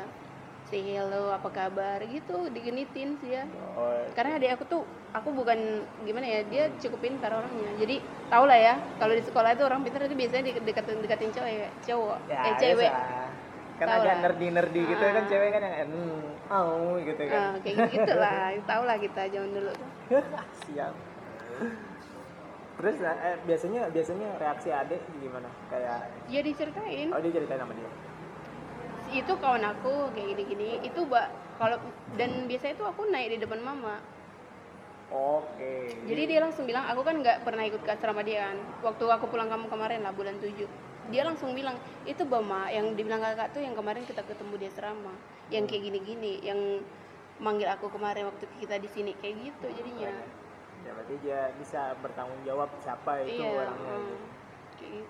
[0.69, 2.05] say hello apa kabar?
[2.05, 3.45] Gitu digenitin sih ya.
[3.77, 4.83] Oh, karena adik aku tuh
[5.17, 7.73] aku bukan gimana ya dia cukup pintar orangnya.
[7.81, 11.73] Jadi tau lah ya kalau di sekolah itu orang pintar itu biasanya dekatin dekatin cewek
[11.87, 12.19] cowok.
[12.29, 12.93] Ya, eh cewek.
[12.93, 13.36] biasa.
[13.77, 14.23] Kan Tahu agak lah.
[14.25, 15.29] nerdy-nerdy gitu kan Ah.
[15.29, 17.39] cewek kan yang hmm, au gitu kan.
[17.39, 19.73] Ah, kayak gitu, lah tau lah kita zaman dulu
[20.65, 20.93] Siap.
[22.77, 25.49] Terus eh, biasanya biasanya reaksi adek gimana?
[25.69, 27.91] Kayak ya diceritain oh dia ceritain sama dia.
[29.07, 31.79] itu kawan aku kayak gini-gini itu mbak kalau
[32.15, 34.03] dan biasanya itu aku naik di depan mama
[35.09, 35.95] Oke.
[36.03, 39.31] jadi dia langsung bilang aku kan nggak pernah ikut ke asrama dia kan waktu aku
[39.31, 40.67] pulang kamu kemarin lah bulan 7
[41.07, 45.15] dia langsung bilang itu bama yang dibilang kakak tuh yang kemarin kita ketemu di asrama
[45.49, 46.59] yang kayak gini-gini yang
[47.37, 50.11] manggil aku kemarin waktu kita di sini kayak gitu jadinya
[50.87, 53.91] Ya berarti dia bisa bertanggung jawab siapa itu iya orangnya.
[53.91, 54.17] hmm,
[54.79, 54.87] gitu.
[54.87, 55.03] gitu.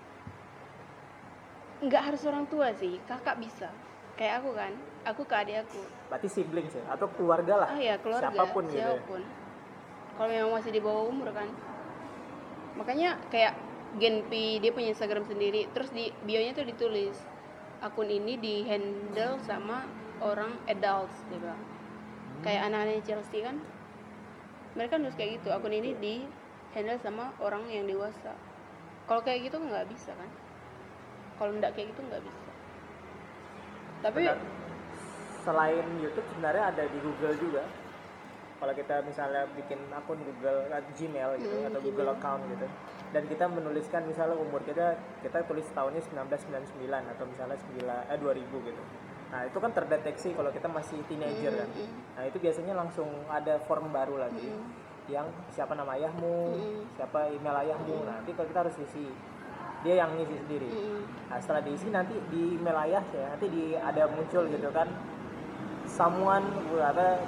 [1.85, 3.69] nggak harus orang tua sih kakak bisa
[4.17, 4.73] kayak aku kan
[5.05, 7.69] aku ke adik aku Berarti siblings ya atau keluarga lah.
[7.69, 8.89] ah ya keluarga Siapa pun gitu ya.
[8.89, 9.21] siapa pun
[10.17, 11.45] kalau memang masih di bawah umur kan
[12.73, 13.53] makanya kayak
[13.95, 15.71] Genpi dia punya Instagram sendiri.
[15.71, 17.15] Terus di bionya tuh ditulis
[17.79, 19.87] akun ini di handle sama
[20.19, 21.63] orang adults dia bilang.
[22.43, 23.57] Kayak anak-anak Chelsea kan?
[24.77, 26.27] Mereka nulis kayak gitu akun ini di
[26.75, 28.35] handle sama orang yang dewasa.
[29.07, 30.29] Kalau kayak gitu nggak bisa kan?
[31.39, 32.49] Kalau nggak kayak gitu nggak bisa.
[34.03, 34.39] Tapi Benar.
[35.47, 37.63] Selain YouTube sebenarnya ada di Google juga.
[38.57, 42.67] Kalau kita misalnya bikin akun Google eh, Gmail gitu Hmm, atau Google account gitu.
[43.15, 48.67] Dan kita menuliskan misalnya umur kita kita tulis tahunnya 1999 atau misalnya 9 eh 2000
[48.67, 48.83] gitu.
[49.27, 51.67] Nah, itu kan terdeteksi kalau kita masih teenager kan.
[51.67, 51.99] Mm, mm.
[52.15, 54.55] Nah, itu biasanya langsung ada form baru lagi
[55.11, 56.83] yang siapa nama ayahmu, Mm.
[56.95, 58.07] siapa email ayahmu.
[58.07, 59.11] Nah, nanti kalau kita harus isi
[59.85, 60.71] dia yang ngisi sendiri.
[60.73, 64.89] mm, Nah setelah diisi nanti di email ayah ya nanti di ada muncul gitu kan
[65.85, 66.43] someone
[66.81, 67.21] apa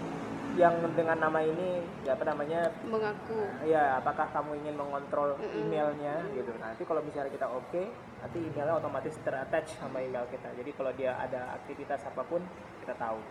[0.60, 2.68] yang dengan nama ini ya apa namanya?
[2.84, 3.48] Mengaku.
[3.64, 5.56] Ya apakah kamu ingin mengontrol Mm-mm.
[5.64, 6.20] emailnya?
[6.36, 6.52] Gitu.
[6.60, 7.84] Nanti kalau misalnya kita oke
[8.20, 10.52] nanti emailnya otomatis terattach sama email kita.
[10.60, 12.44] Jadi kalau dia ada aktivitas apa pun
[12.84, 13.24] kita tahu.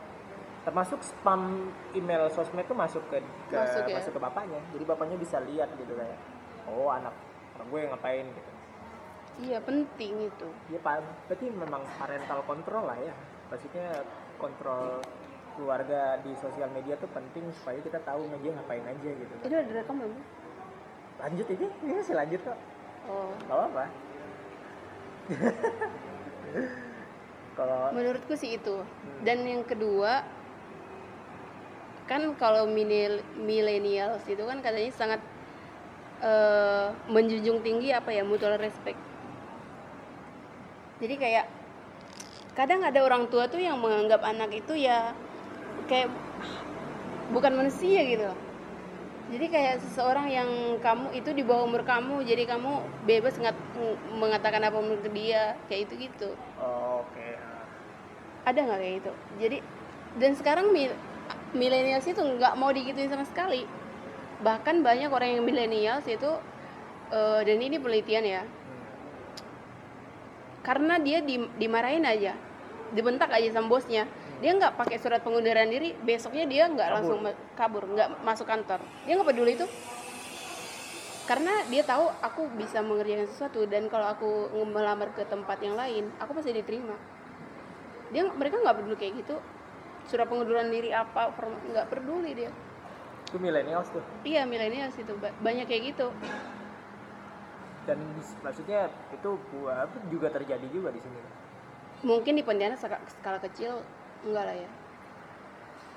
[0.64, 3.20] Termasuk spam email sosmed itu masuk ke,
[3.53, 4.01] ke Masuk ya?
[4.01, 4.61] masuk ke bapaknya.
[4.72, 6.16] Jadi bapaknya bisa lihat gitu kayak
[6.64, 7.12] oh anak
[7.61, 8.24] anak gue ngapain?
[8.24, 8.51] Gitu.
[9.53, 10.49] Iya penting itu.
[10.72, 11.05] Ya pak.
[11.29, 13.12] Berarti memang parental control lah ya.
[13.53, 14.01] Maksudnya
[14.41, 15.05] kontrol
[15.59, 19.34] keluarga di sosial media tuh penting supaya kita tahu dia ngapain aja gitu.
[19.42, 20.14] Itu ada rekam belum?
[21.18, 22.59] Lanjut ini ini masih lanjut kok.
[23.11, 23.34] Oh.
[23.50, 23.84] Gak apa
[27.59, 28.80] kalau menurutku sih itu.
[29.26, 30.24] Dan yang kedua
[32.09, 32.64] kan kalau
[33.36, 35.20] milenial itu kan katanya sangat
[36.24, 38.96] eh, menjunjung tinggi apa ya mutual respect.
[41.02, 41.46] Jadi kayak
[42.56, 45.14] kadang ada orang tua tuh yang menganggap anak itu ya
[45.89, 46.12] kayak
[47.32, 48.28] bukan manusia gitu.
[49.28, 50.49] Jadi kayak seseorang yang
[50.80, 53.76] kamu itu di bawah umur kamu jadi kamu bebas ngat-
[54.16, 56.32] mengatakan apa menurut dia kayak itu gitu.
[56.61, 57.28] Oh, oke
[58.49, 59.12] ada nggak kayak gitu?
[59.45, 59.59] Jadi
[60.16, 60.93] dan sekarang mil
[61.53, 63.68] millennials itu nggak mau digituin sama sekali.
[64.41, 66.30] Bahkan banyak orang yang millennials itu
[67.12, 68.43] eh, dan ini penelitian ya.
[70.64, 72.32] Karena dia di- dimarahin aja.
[72.97, 74.09] Dibentak aja sama bosnya
[74.39, 76.97] dia nggak pakai surat pengunduran diri besoknya dia nggak Kabur.
[76.97, 77.18] langsung
[77.59, 78.80] kabur nggak masuk kantor.
[79.03, 79.66] Dia nggak peduli itu.
[81.26, 84.30] Karena dia tahu aku bisa mengerjakan sesuatu dan kalau aku
[84.64, 86.97] melamar ke tempat yang lain aku pasti diterima.
[88.14, 89.36] Dia mereka nggak peduli kayak gitu.
[90.09, 91.34] Surat pengunduran diri apa
[91.68, 92.51] nggak peduli dia.
[93.28, 94.01] Itu millennials tuh.
[94.24, 95.12] Iya milenial itu.
[95.20, 96.09] Ba- banyak kayak gitu.
[97.84, 97.99] Dan
[98.41, 101.20] maksudnya itu buat juga terjadi juga di sini.
[102.07, 103.82] Mungkin di Pontianak skala kecil
[104.26, 104.70] enggak lah ya.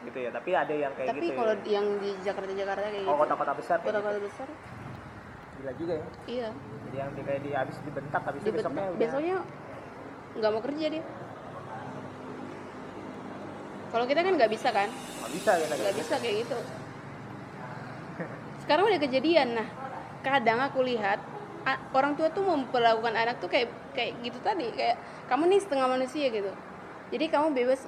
[0.01, 1.65] Gitu ya tapi ada yang kayak tapi gitu kalau ya.
[1.77, 3.21] yang di Jakarta Jakarta kayak oh gitu.
[3.21, 4.25] kota-kota besar kota-kota gitu.
[4.25, 4.47] besar.
[5.61, 6.07] Gila juga ya.
[6.25, 6.49] Iya.
[6.89, 9.37] Jadi yang di kayak di habis dibentak habis itu Di besoknya udah besoknya
[10.31, 11.03] nggak mau kerja dia.
[13.91, 14.89] Kalau kita kan nggak bisa kan?
[14.89, 16.15] Nggak bisa ya nggak bisa.
[16.17, 16.57] kayak gitu.
[18.65, 19.47] Sekarang udah kejadian.
[19.53, 19.67] Nah
[20.25, 21.21] kadang aku lihat
[21.93, 24.65] orang tua tuh memperlakukan anak tuh kayak kayak gitu tadi.
[24.73, 24.97] Kayak
[25.29, 26.49] kamu nih setengah manusia gitu
[27.11, 27.83] jadi kamu bebas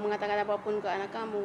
[0.00, 1.44] mengatakan apa pun ke anak kamu.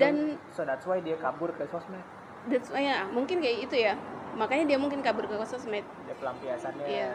[0.00, 2.00] Dan so that's why dia kabur ke sosmed.
[2.48, 3.94] That's why ya mungkin kayak itu ya.
[4.32, 5.84] Makanya dia mungkin kabur ke sosmed.
[5.84, 7.12] Dia pelampiasannya Iya.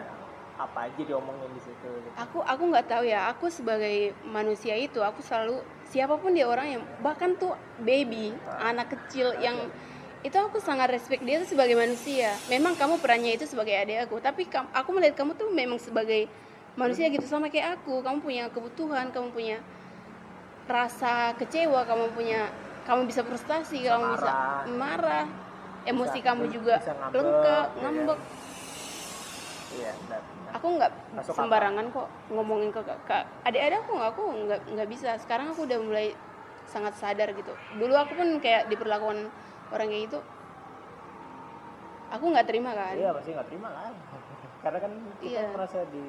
[0.58, 2.10] apa aja diomongin di situ gitu.
[2.18, 3.30] aku aku nggak tahu ya.
[3.34, 8.94] Aku sebagai manusia itu aku selalu siapa pun dia orang yang bahkan tuh baby anak
[8.94, 9.58] kecil yang
[10.26, 12.34] itu aku sangat respect dia tuh sebagai manusia.
[12.50, 16.26] Memang kamu perannya itu sebagai adik aku tapi aku melihat kamu tuh memang sebagai
[16.78, 18.00] manusia gitu sama kayak aku.
[18.00, 19.58] Kamu punya kebutuhan kamu punya
[20.68, 22.52] rasa kecewa kamu punya
[22.84, 24.64] kamu bisa frustasi Bisa kamu bisa marah.
[24.70, 25.26] marah.
[25.84, 27.82] Emosi Bisa- kamu juga bisa ngambek, lengkap ya kan?
[27.82, 28.20] ngambek.
[29.68, 30.22] Iya benar.
[30.48, 30.92] aku nggak
[31.28, 35.10] sembarangan kok ngomongin ke kakak adik-adik aku nggak aku nggak nggak bisa.
[35.18, 36.08] Sekarang aku udah mulai
[36.66, 37.52] sangat sadar gitu.
[37.76, 39.28] Dulu aku pun kayak diperlakukan
[39.72, 40.20] orang kayak gitu.
[42.10, 42.96] Aku nggak terima kan?
[42.96, 43.92] Iya pasti nggak terima lah
[44.64, 45.44] karena kan kita Iya.
[45.52, 46.06] merasa di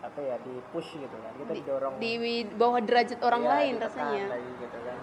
[0.00, 1.32] apa ya di push gitu kan.
[1.36, 1.92] Kita di, didorong.
[2.00, 2.12] di
[2.56, 4.24] bawah derajat orang Iya, lain rasanya.
[4.32, 4.96] lagi gitu kan.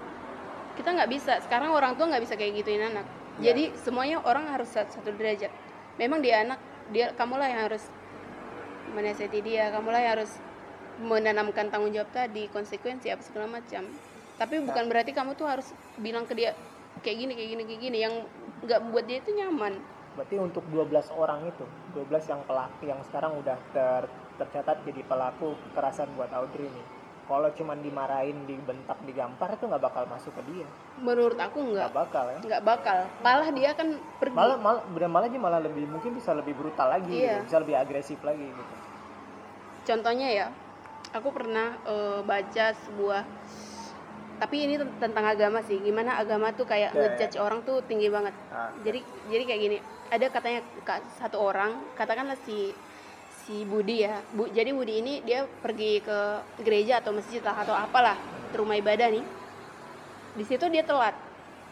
[0.78, 1.34] Kita nggak bisa.
[1.42, 3.06] Sekarang orang tua nggak bisa kayak gituin anak.
[3.38, 3.54] Iya.
[3.54, 5.54] jadi semuanya orang harus satu, satu derajat.
[6.02, 6.58] Memang dia anak
[6.90, 7.86] dia kamulah yang harus
[8.98, 9.70] menasihati dia.
[9.70, 10.34] Kamulah yang harus
[10.98, 13.86] menanamkan tanggung jawab tadi konsekuensi apa segala macam.
[14.38, 15.70] Tapi bukan berarti kamu tuh harus
[16.02, 16.58] bilang ke dia
[17.06, 17.98] kayak gini kayak gini kayak gini.
[18.02, 18.14] Yang
[18.66, 19.74] nggak buat dia itu nyaman.
[20.18, 25.54] Berarti untuk 12 orang itu 12 yang pelaku yang sekarang udah ter, tercatat jadi pelaku
[25.68, 26.88] kekerasan buat Audrey nih.
[27.28, 30.64] Kalau cuman dimarahin dibentak digampar itu nggak bakal masuk ke dia.
[30.96, 31.92] Menurut aku nggak.
[31.92, 32.40] Nggak bakal ya.
[32.40, 32.98] Nggak bakal.
[33.20, 34.32] Malah dia akan pergi.
[34.34, 37.44] Malah malah malah dia malah lebih mungkin bisa lebih brutal lagi Iya.
[37.44, 37.52] gitu.
[37.52, 38.74] bisa lebih agresif lagi gitu.
[39.86, 40.48] Contohnya ya
[41.12, 43.24] aku pernah eh, baca sebuah
[44.38, 45.82] tapi ini ten- tentang agama sih.
[45.82, 47.02] Gimana agama tuh kayak Ya, ya.
[47.10, 48.32] ngejudge orang tuh tinggi banget.
[48.48, 49.78] Ah, jadi jadi kayak gini.
[50.08, 52.72] Ada katanya ka- satu orang katakanlah si
[53.48, 54.20] si Budi ya.
[54.36, 58.20] Bu, jadi Budi ini dia pergi ke gereja atau masjid lah atau apalah
[58.52, 59.24] ke rumah ibadah nih.
[60.36, 61.16] Di situ dia telat.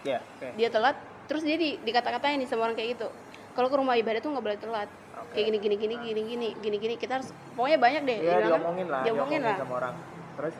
[0.07, 0.55] Ya oke.
[0.55, 0.95] Dia telat
[1.27, 3.11] terus dia di, dikata-katain nih sama orang kayak gitu.
[3.51, 4.89] Kalau ke rumah ibadah tuh nggak boleh telat.
[5.15, 5.35] Oke.
[5.35, 6.95] kayak gini gini gini gini gini gini gini.
[6.95, 8.47] Kita harus pokoknya banyak deh dibilangnya.
[8.55, 9.57] diomongin lah, diomongin lah.
[9.59, 9.93] sama orang.
[10.39, 10.55] Terus?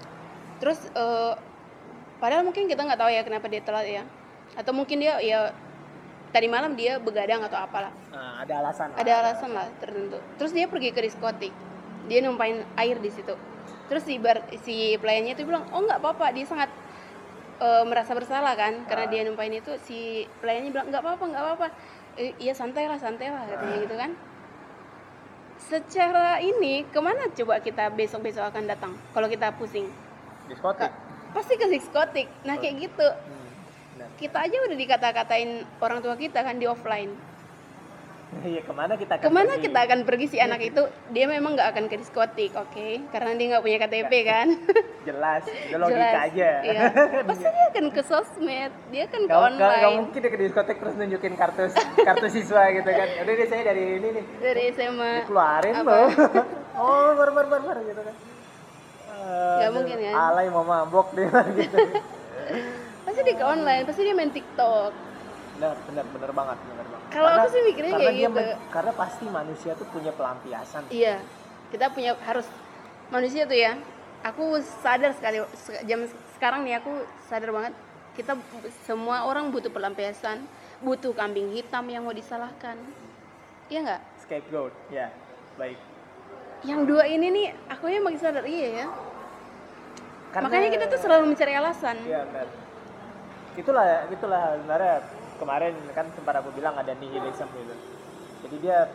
[0.60, 1.34] Terus eh,
[2.20, 4.04] padahal mungkin kita nggak tahu ya kenapa dia telat ya.
[4.60, 5.56] Atau mungkin dia ya
[6.36, 7.96] tadi malam dia begadang atau apalah.
[8.12, 8.92] Nah, ada alasan.
[8.92, 8.98] lah.
[9.00, 10.20] ada alasan lah tertentu.
[10.36, 11.56] Terus dia pergi ke diskotik.
[12.12, 13.32] Dia numpain air di situ.
[13.88, 16.36] Terus si bar si pelayannya itu bilang oh nggak apa-apa.
[16.36, 16.68] Dia sangat
[17.64, 19.72] eh, merasa bersalah kan karena dia numpain itu.
[19.88, 21.68] Si pelayannya bilang nggak apa-apa nggak apa-apa.
[22.20, 24.12] "Eh, iya santai lah santai lah katanya gitu kan.
[25.56, 28.92] Secara ini ke mana coba kita besok-besok akan datang?
[29.16, 29.88] Kalau kita pusing.
[30.52, 30.92] Diskotik?
[31.32, 32.28] Pasti ke diskotik.
[32.44, 33.08] Nah kayak gitu.
[33.08, 33.45] Hmm.
[34.16, 35.50] Kita aja udah dikata-katain
[35.84, 37.12] orang tua kita kan di offline
[38.44, 39.64] iya ke mana kita akan ke mana pergi?
[39.70, 40.84] kita akan pergi si anak itu
[41.16, 44.48] dia memang nggak akan ke diskotik oke karena dia nggak punya KTP kan
[45.08, 46.28] jelas itu logika Jelas.
[46.32, 46.82] aja iya.
[47.30, 50.40] pasti dia akan ke sosmed dia akan ke Gak, gak, online gak mungkin dia ke
[50.42, 51.64] diskotek terus nunjukin kartu
[52.04, 53.08] kartu siswa gitu kan.
[53.24, 54.26] Udah deh saya dari ini nih.
[54.42, 56.08] dari SMA Dikeluarin loh.
[56.82, 58.16] oh, bar bar bar bar gitu kan.
[59.26, 60.14] Nggak Aduh, mungkin ya.
[60.14, 61.78] Alay mau mabok dia gitu.
[63.16, 64.92] Pasti dia ke online pasti dia main TikTok
[65.56, 67.08] benar, benar, benar banget, benar banget.
[67.10, 68.36] Kalau aku sih mikirnya kayak dia gitu.
[68.36, 70.84] men- karena pasti manusia tuh punya pelampiasan.
[70.92, 71.16] iya
[71.66, 72.44] kita punya harus
[73.08, 73.80] manusia tuh ya
[74.22, 74.44] aku
[74.76, 76.04] sadar sekali se- jam
[76.36, 76.92] sekarang nih aku
[77.24, 77.72] sadar banget
[78.14, 78.36] kita
[78.84, 80.44] semua orang butuh pelampiasan
[80.82, 82.76] butuh kambing hitam yang mau disalahkan
[83.66, 85.08] iya nggak Scapegoat, ya,
[85.56, 85.80] baik.
[86.64, 88.88] yang dua ini nih aku yang makin sadar iya ya
[90.30, 92.48] Karena- makanya kita tuh selalu mencari alasan Iya benar.
[93.56, 94.96] Itulah itulah sebenarnya
[95.40, 97.76] kemarin kan sempat aku bilang ada nihilism gitu.
[98.46, 98.88] Jadi dia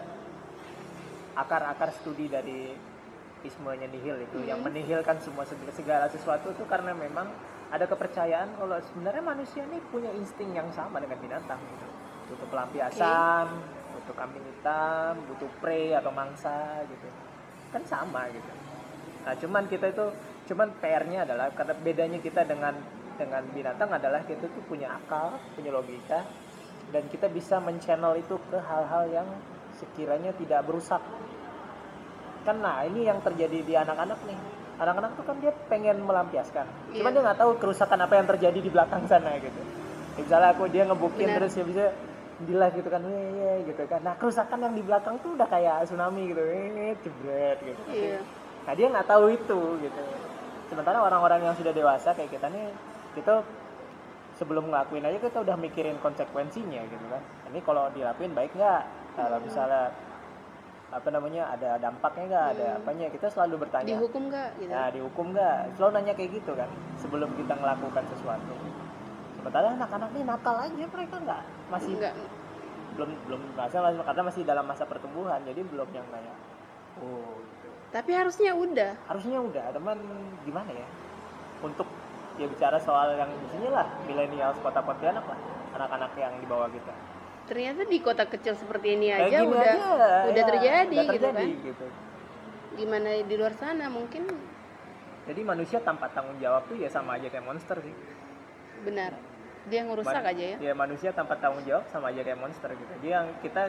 [1.36, 2.76] akar-akar studi dari
[3.40, 7.24] ismenya nihil itu yang menihilkan semua segala, segala sesuatu itu karena memang
[7.72, 11.86] ada kepercayaan kalau sebenarnya manusia ini punya insting yang sama dengan binatang gitu.
[12.34, 13.46] Butuh pelampiasan,
[13.96, 17.08] butuh kambing hitam, butuh prey atau mangsa gitu.
[17.72, 18.50] Kan sama gitu.
[19.24, 20.06] Nah, cuman kita itu
[20.50, 22.74] cuman PR-nya adalah karena bedanya kita dengan
[23.20, 26.24] dengan binatang adalah kita tuh punya akal, punya logika
[26.88, 29.28] dan kita bisa men-channel itu ke hal-hal yang
[29.76, 31.04] sekiranya tidak berusak.
[32.48, 34.38] Kan nah, ini yang terjadi di anak-anak nih.
[34.80, 36.64] Anak-anak tuh kan dia pengen melampiaskan.
[36.96, 37.16] Cuman Iya.
[37.20, 39.60] dia nggak tahu kerusakan apa yang terjadi di belakang sana gitu.
[40.16, 41.36] Misalnya aku dia ngebukin Benar.
[41.44, 41.84] terus ya bisa
[42.40, 44.00] di live gitu kan, "Weh, weh," gitu kan.
[44.00, 46.40] Nah, kerusakan yang di belakang tuh udah kayak tsunami gitu,
[47.04, 47.80] jebret gitu.
[47.92, 48.24] iya
[48.60, 50.02] Nah dia nggak tahu itu gitu.
[50.68, 52.70] Sementara orang-orang yang sudah dewasa kayak kita nih,
[53.16, 53.44] kita
[54.38, 57.22] sebelum ngelakuin aja kita udah mikirin konsekuensinya gitu kan.
[57.50, 58.82] Ini kalau dilakuin baik nggak?
[59.18, 59.92] Kalau misalnya
[60.90, 62.46] apa namanya ada dampaknya nggak?
[62.56, 63.06] Ada apanya?
[63.10, 63.94] Kita selalu bertanya.
[63.94, 65.58] dihukum nggak gitu Nah dihukum nggak?
[65.78, 68.54] Selalu nanya kayak gitu kan sebelum kita melakukan sesuatu.
[69.38, 72.14] Sementara anak-anak ini nakal aja mereka nggak masih nggak
[73.00, 76.36] belum belum merasa karena masih dalam masa pertumbuhan jadi belum yang kayak
[77.00, 79.98] oh gitu tapi harusnya udah harusnya udah teman
[80.44, 80.88] gimana ya
[81.64, 81.88] untuk
[82.40, 85.38] ya bicara soal yang di sini lah milenial kota Pontianak lah
[85.76, 86.92] anak-anak yang di bawah kita.
[87.44, 89.88] Ternyata di kota kecil seperti ini aja udah aja,
[90.30, 91.66] udah ya, terjadi udah gitu terjadi, kan.
[91.68, 91.86] gitu.
[92.70, 94.24] gimana di luar sana mungkin?
[95.28, 97.92] Jadi manusia tanpa tanggung jawab tuh ya sama aja kayak monster sih.
[98.86, 99.12] Benar.
[99.68, 100.56] Dia ngerusak Man- aja ya.
[100.56, 102.92] ya manusia tanpa tanggung jawab sama aja kayak monster gitu.
[103.04, 103.68] Dia yang kita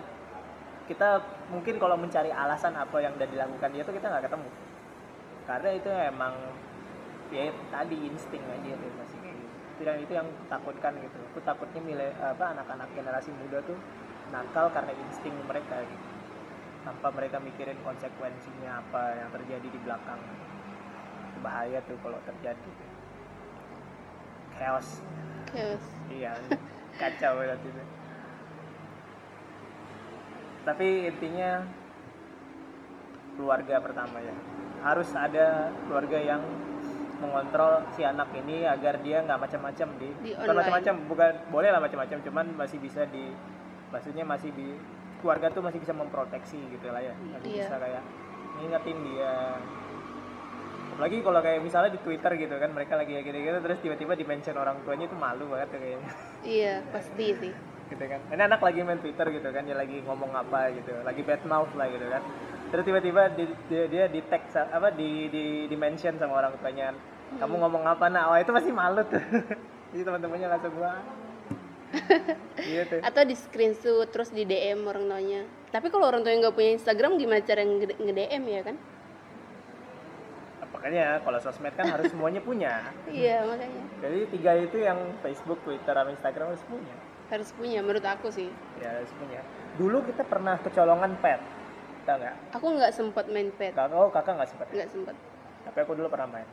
[0.87, 1.09] kita
[1.51, 4.49] mungkin kalau mencari alasan apa yang udah dilakukan dia tuh kita nggak ketemu.
[5.49, 6.33] Karena itu emang
[7.31, 9.45] ya tadi insting aja tuh masih itu.
[9.81, 11.17] Yang itu yang takutkan gitu.
[11.33, 13.79] Aku takutnya milih apa anak-anak generasi muda tuh
[14.29, 16.07] nakal karena insting mereka gitu.
[16.85, 20.19] Tanpa mereka mikirin konsekuensinya apa yang terjadi di belakang.
[21.41, 22.71] Bahaya tuh kalau terjadi.
[24.59, 25.01] Chaos.
[25.49, 25.85] Chaos.
[26.13, 26.37] iya
[26.99, 27.83] kacau banget itu.
[30.61, 31.65] Tapi intinya
[33.33, 34.35] keluarga pertama ya.
[34.85, 36.41] Harus ada keluarga yang
[37.21, 41.79] mengontrol si anak ini agar dia nggak macam-macam di, Di bukan macam-macam bukan boleh lah
[41.79, 43.29] macam-macam cuman masih bisa di
[43.93, 44.73] maksudnya masih di
[45.21, 47.13] keluarga tuh masih bisa memproteksi gitu lah ya.
[47.13, 47.63] Masih Iya.
[47.63, 48.03] bisa kayak
[48.57, 49.33] ngingetin dia.
[50.91, 54.25] Apalagi kalau kayak misalnya di Twitter gitu kan mereka lagi kayak gitu-gitu terus tiba-tiba di
[54.25, 56.09] mention orang tuanya itu malu banget tuh kayaknya.
[56.41, 57.53] Iya pasti sih.
[57.87, 58.19] Gitu kan.
[58.29, 61.71] Ini anak lagi main Twitter gitu kan dia lagi ngomong apa gitu lagi bad mouth
[61.77, 62.21] lah gitu kan.
[62.71, 66.95] Terus tiba-tiba di- dia, dia di tag apa di di di mention sama orang tuanya
[67.39, 68.23] kamu ngomong apa nak?
[68.31, 69.21] Wah itu pasti malu tuh.
[69.91, 70.95] Jadi teman-temannya langsung gua
[72.63, 75.43] gitu atau di screenshot terus di DM orang tuanya.
[75.75, 78.75] Tapi kalau orang tuanya nggak punya Instagram gimana cara nge DM ya kan?
[80.71, 82.79] Makanya kalau sosmed kan harus semuanya punya.
[83.11, 83.83] Iya makanya.
[83.99, 86.95] Jadi tiga itu yang Facebook Twitter sama Instagram harus punya.
[87.27, 88.47] Harus punya menurut aku sih.
[88.79, 89.43] Ya harus punya.
[89.75, 91.43] Dulu kita pernah kecolongan pet
[92.07, 92.35] tau nggak?
[92.55, 93.75] Aku nggak sempat main pet.
[93.75, 94.75] Kakak oh kakak nggak sempat ya?
[94.79, 95.15] nggak sempat
[95.65, 96.47] tapi aku dulu pernah main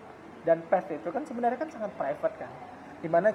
[0.49, 2.49] dan pet itu kan sebenarnya kan sangat private kan.
[3.05, 3.29] Di mana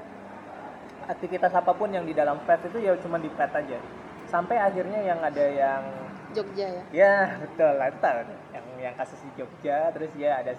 [1.05, 3.77] aktivitas apa pun yang di dalam pet itu ya cuma di pet aja.
[4.25, 5.83] Sampai akhirnya yang ada yang
[6.33, 6.83] Jogja ya?
[6.89, 7.69] Ya betul.
[7.77, 8.33] Lah tuh.
[8.49, 10.57] yang yang kasus di Jogja terus dia ada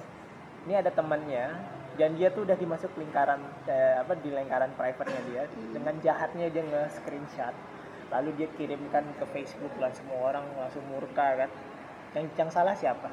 [0.62, 1.50] ini ada temannya
[1.98, 5.42] dan dia tuh udah dimasuk lingkaran eh, apa di lingkaran private-nya dia.
[5.50, 5.74] Hmm.
[5.74, 7.54] dengan jahatnya dia nge-screenshot.
[8.14, 11.50] Lalu dia kirimkan ke Facebook dan semua orang langsung murka kan.
[12.14, 13.10] Yang yang salah siapa?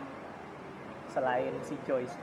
[1.10, 2.14] Selain si Joyce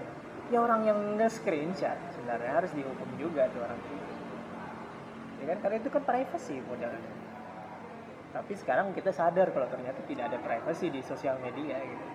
[0.49, 3.96] ya orang yang nge-screenshot sebenarnya harus dihukum juga tuh orang itu.
[5.38, 7.12] Ya kan karena itu kan privacy modelnya.
[8.32, 12.07] Tapi sekarang kita sadar kalau ternyata tidak ada privacy di sosial media gitu.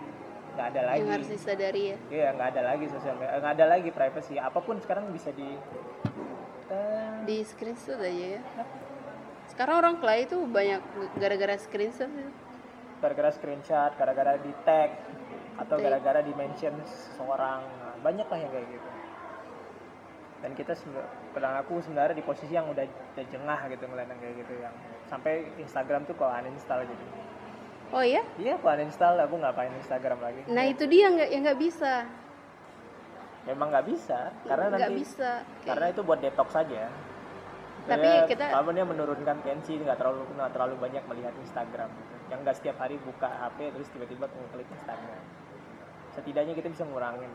[0.54, 0.98] Nggak ada lagi.
[1.02, 1.98] yang harus disadari ya?
[2.14, 4.34] Iya nggak ada lagi sosial media, nggak ada lagi privacy.
[4.38, 5.50] Apa pun sekarang bisa di
[6.70, 8.42] eh, di screenshot aja ya.
[9.50, 10.82] Sekarang orang kelai itu banyak
[11.18, 12.30] gara-gara screenshot ya.
[13.04, 14.96] gara-gara screenshot, gara-gara di tag
[15.56, 18.90] atau gara-gara di mention seseorang, Nah, banyak lah yang kayak gitu.
[20.40, 20.74] Dan kita
[21.32, 24.74] pedang aku sebenarnya di posisi yang udah, udah jengah gitu ngeliat yang kayak gitu yang
[25.06, 27.06] sampai Instagram tuh kok uninstall gitu.
[27.92, 30.42] oh ya Iya, aku uninstall, aku nggak main Instagram lagi.
[30.48, 31.94] nah itu dia nggak yang nggak bisa
[33.44, 35.32] Memang nggak bisa, karena nggak nanti bisa
[35.62, 36.88] karena itu buat detox saja.
[37.84, 42.16] Tapi Saya- kita- kalau dia menurunkan tensi nggak terlalu nggak terlalu banyak melihat Instagram gitu.
[42.32, 45.20] yang nggak setiap hari buka HP terus tiba-tiba ngeklik Instagram
[46.14, 47.30] setidaknya kita bisa ngurangin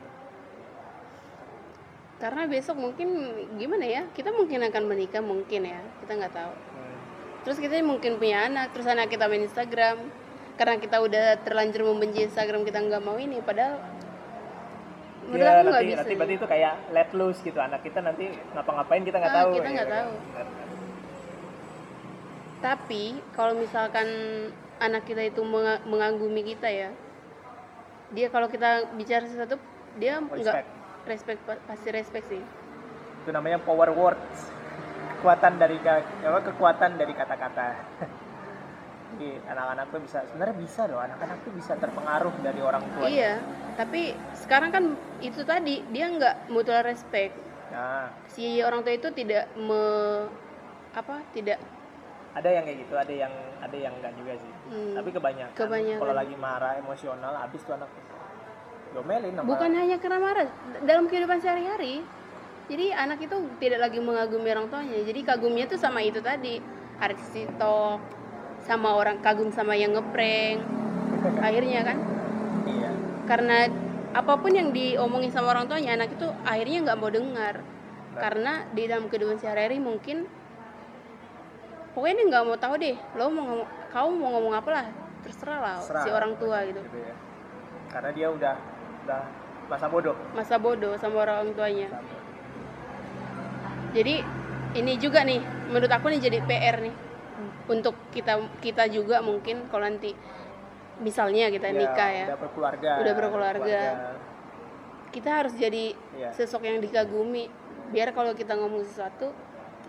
[2.18, 3.09] karena besok mungkin
[3.55, 6.99] gimana ya kita mungkin akan menikah mungkin ya kita nggak tahu Hmm.
[7.43, 10.03] terus kita mungkin punya anak terus anak kita main Instagram
[10.55, 13.79] karena kita udah terlanjur membenci Instagram kita nggak mau ini padahal
[15.24, 18.01] menurut Ya, aku nggak nanti, bisa nanti berarti itu kayak let loose gitu anak kita
[18.01, 19.95] nanti ngapa-ngapain kita nggak Ah, tahu kita ya nggak kan?
[19.95, 20.12] tahu.
[22.59, 24.09] tapi kalau misalkan
[24.79, 26.91] anak kita itu menga- mengagumi kita ya
[28.13, 29.61] dia kalau kita bicara sesuatu
[30.01, 30.65] dia nggak
[31.09, 32.43] respect pa- pasti respect sih.
[33.25, 34.39] Itu namanya power words.
[35.19, 37.67] Kekuatan dari apa kekuatan dari kata-kata.
[39.09, 41.01] Jadi anak-anak tuh bisa sebenarnya bisa loh.
[41.01, 43.09] Anak-anak tuh bisa terpengaruh dari orang tua.
[43.09, 43.41] Iya
[43.79, 44.85] tapi sekarang kan
[45.23, 47.35] itu tadi dia nggak mutual respect.
[47.71, 48.11] Nah.
[48.27, 49.83] Si orang tua itu tidak me
[50.97, 51.61] apa tidak
[52.35, 54.93] ada yang kayak gitu ada yang ada yang enggak juga sih Hmm.
[55.01, 56.01] tapi kebanyakan, Kebanyakan.
[56.05, 57.89] kalau lagi marah emosional habis tuh anak.
[58.93, 60.49] Domelin sama bukan hanya karena marah
[60.85, 62.05] dalam kehidupan sehari-hari.
[62.69, 65.01] Jadi anak itu tidak lagi mengagumi orang tuanya.
[65.01, 66.61] Jadi kagumnya tuh sama itu tadi
[67.01, 68.01] artis TikTok
[68.69, 70.61] sama orang kagum sama yang ngeprank.
[71.49, 71.97] Akhirnya kan?
[72.69, 72.91] Iya.
[73.25, 73.59] Karena
[74.12, 77.64] apa pun yang diomongin sama orang tuanya anak itu akhirnya nggak mau dengar.
[78.16, 80.29] Karena di dalam kehidupan sehari-hari mungkin
[81.99, 84.86] pokoknya dia nggak mau tahu deh lo mau ngomong kamu mau ngomong apa lah?
[85.26, 86.03] Terserah lah Serah.
[86.07, 86.78] si orang tua gitu.
[86.78, 87.14] Gitu ya.
[87.90, 88.55] Karena dia udah
[89.03, 89.22] udah
[89.66, 90.14] masa bodoh.
[90.38, 91.90] Masa bodoh sama orang tuanya.
[93.90, 94.22] Jadi
[94.78, 95.42] ini juga nih
[95.74, 96.94] menurut aku nih jadi PR nih.
[97.66, 100.14] Untuk kita kita juga mungkin kalau nanti
[101.03, 102.26] misalnya kita nikah ya.
[102.30, 102.90] udah berkeluarga.
[103.03, 103.80] Udah berkeluarga.
[105.09, 106.36] kita harus jadi Iya.
[106.36, 107.49] sosok yang dikagumi.
[107.88, 109.32] Biar kalau kita ngomong sesuatu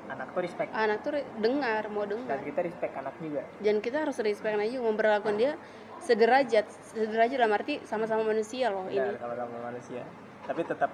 [0.09, 0.69] anak tuh respect.
[0.73, 3.41] Anak tuh dengar mau dan dengar kita respect anak juga.
[3.61, 5.53] Dan kita harus respect aja memperlakukan dia
[6.01, 8.97] sederajat sederajat dalam arti sama-sama manusia loh ini.
[8.97, 10.01] Benar, sama-sama manusia.
[10.49, 10.91] Tapi tetap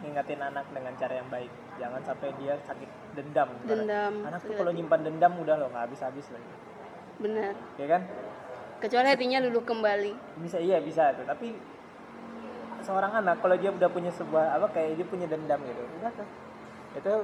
[0.00, 1.52] ngingetin anak dengan cara yang baik.
[1.80, 3.48] Jangan sampai dia sakit dendam.
[3.64, 6.52] Dendam, anak tuh kalau nyimpan dendam udah loh nggak habis-habis lagi.
[7.20, 7.54] Benar.
[7.76, 8.02] Ya kan?
[8.80, 10.40] Kecuali hatinya luluh kembali.
[10.40, 11.24] Bisa iya bisa tuh.
[11.28, 11.52] Tapi
[12.80, 16.28] seorang anak kalau dia udah punya sebuah apa kayak dia punya dendam gitu udah tuh.
[16.96, 17.14] Itu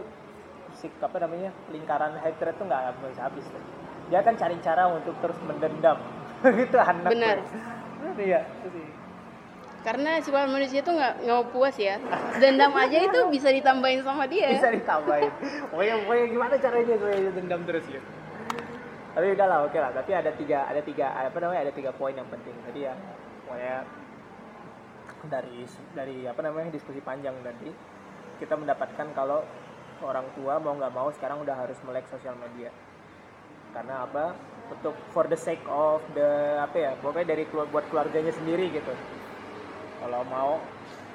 [0.84, 3.62] apa namanya lingkaran hatred tuh nggak habis habis tuh.
[4.06, 5.98] dia akan cari cara untuk terus mendendam.
[6.60, 7.36] Gitu anak Benar.
[8.20, 8.88] iya sih.
[9.82, 11.96] Karena sifat manusia itu nggak nggak mau puas ya.
[12.38, 14.52] Dendam aja itu bisa ditambahin sama dia.
[14.52, 15.32] Bisa ditambahin.
[15.72, 18.08] Pokoknya pokoknya gimana caranya gue dendam terus gitu
[19.16, 19.96] tapi udah lah oke lah.
[19.96, 22.52] Tapi ada tiga ada tiga apa namanya ada tiga poin yang penting.
[22.68, 22.92] Tadi ya
[23.48, 23.76] pokoknya
[25.32, 25.64] dari
[25.96, 27.72] dari apa namanya diskusi panjang tadi
[28.36, 29.40] kita mendapatkan kalau
[30.02, 32.68] orang tua mau nggak mau sekarang udah harus melek sosial media.
[33.72, 34.36] Karena apa?
[34.66, 38.92] Untuk for the sake of the apa ya pokoknya dari buat keluarganya sendiri gitu.
[40.02, 40.58] Kalau mau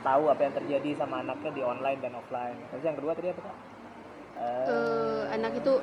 [0.02, 2.58] tahu apa yang terjadi sama anaknya di online dan offline.
[2.74, 3.58] Terus yang kedua tadi apa kak?
[4.42, 5.74] Eh, anak itu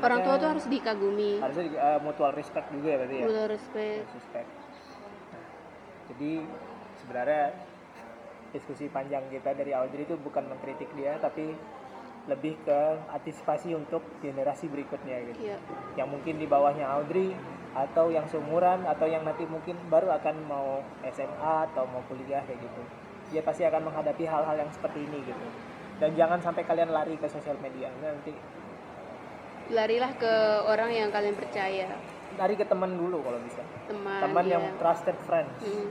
[0.00, 1.32] orang tua tuh harus dikagumi.
[1.36, 3.26] harusnya di- eh, mutual respect juga ya berarti ya?
[3.28, 4.04] Mutual respect.
[4.16, 4.48] Respect.
[5.28, 5.44] Nah,
[6.08, 6.32] jadi
[7.02, 7.44] sebenarnya
[8.48, 11.52] diskusi panjang kita dari Audrey itu bukan mengkritik dia tapi
[12.28, 15.56] lebih ke antisipasi untuk generasi berikutnya gitu.
[15.56, 15.58] Ya
[15.98, 17.34] yang mungkin di bawahnya Audrey
[17.74, 22.62] atau yang seumuran atau yang nanti mungkin baru akan mau SMA atau mau kuliah kayak
[22.62, 22.82] gitu.
[23.34, 25.46] Dia pasti akan menghadapi hal-hal yang seperti ini gitu.
[25.98, 27.90] Dan jangan sampai kalian lari ke sosial media.
[27.98, 28.32] Nanti
[29.68, 30.32] larilah ke
[30.64, 31.90] orang yang kalian percaya.
[32.38, 33.60] Lari ke teman dulu kalau bisa.
[33.90, 34.56] Teman teman ya.
[34.56, 35.58] yang trusted friends.
[35.66, 35.90] Hmm.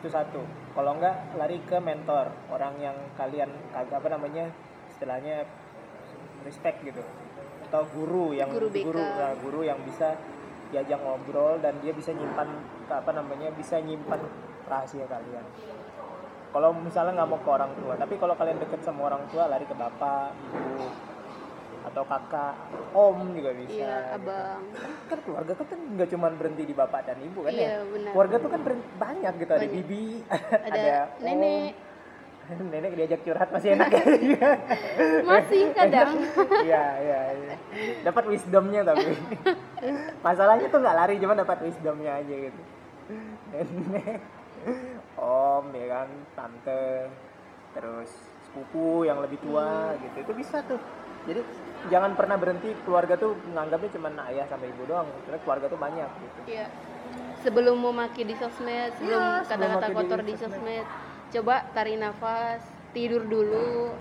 [0.00, 0.40] itu satu.
[0.72, 2.32] Kalau enggak lari ke mentor.
[2.48, 4.48] Orang yang kalian kagak apa namanya
[5.00, 5.48] istilahnya
[6.44, 7.00] respect gitu
[7.72, 8.92] atau guru yang Guru BK.
[8.92, 10.12] nah, guru yang bisa
[10.68, 12.52] diajak ngobrol dan dia bisa nyimpan
[12.92, 14.20] apa namanya bisa nyimpan
[14.68, 15.40] rahasia kalian
[16.52, 19.64] kalau misalnya nggak mau ke orang tua tapi kalau kalian deket sama orang tua lari
[19.64, 20.84] ke bapak ibu
[21.80, 22.54] atau kakak
[22.92, 24.16] om juga bisa iya gitu.
[24.20, 24.62] abang
[25.08, 28.36] kan keluarga kan nggak cuma berhenti di bapak dan ibu kan iya ya benar keluarga
[28.36, 28.60] tuh kan
[29.00, 30.04] banyak gitu ada bibi
[30.68, 31.89] ada, nenek om.
[32.72, 34.02] nenek diajak curhat masih enak ya?
[35.30, 36.10] Masih kadang.
[36.66, 37.54] Iya iya iya.
[38.02, 39.14] Dapat wisdomnya tapi.
[40.20, 42.62] Masalahnya tuh nggak lari cuma dapat wisdomnya aja gitu.
[43.54, 44.20] Nenek
[45.16, 47.08] om ya kan tante
[47.70, 48.10] terus
[48.48, 50.02] sepupu yang lebih tua Hmm.
[50.02, 50.16] gitu.
[50.26, 50.80] Itu bisa tuh.
[51.28, 51.40] Jadi
[51.92, 55.06] jangan pernah berhenti keluarga tuh menganggapnya cuma ayah sama ibu doang.
[55.28, 56.40] Karena keluarga tuh banyak gitu.
[56.50, 56.66] Iya.
[57.40, 60.60] Sebelum mau maki di sosmed, sebelum Iya, kata-kata di kotor di sosmed.
[60.60, 60.86] sosmed,
[61.30, 63.94] coba tarik nafas, tidur dulu.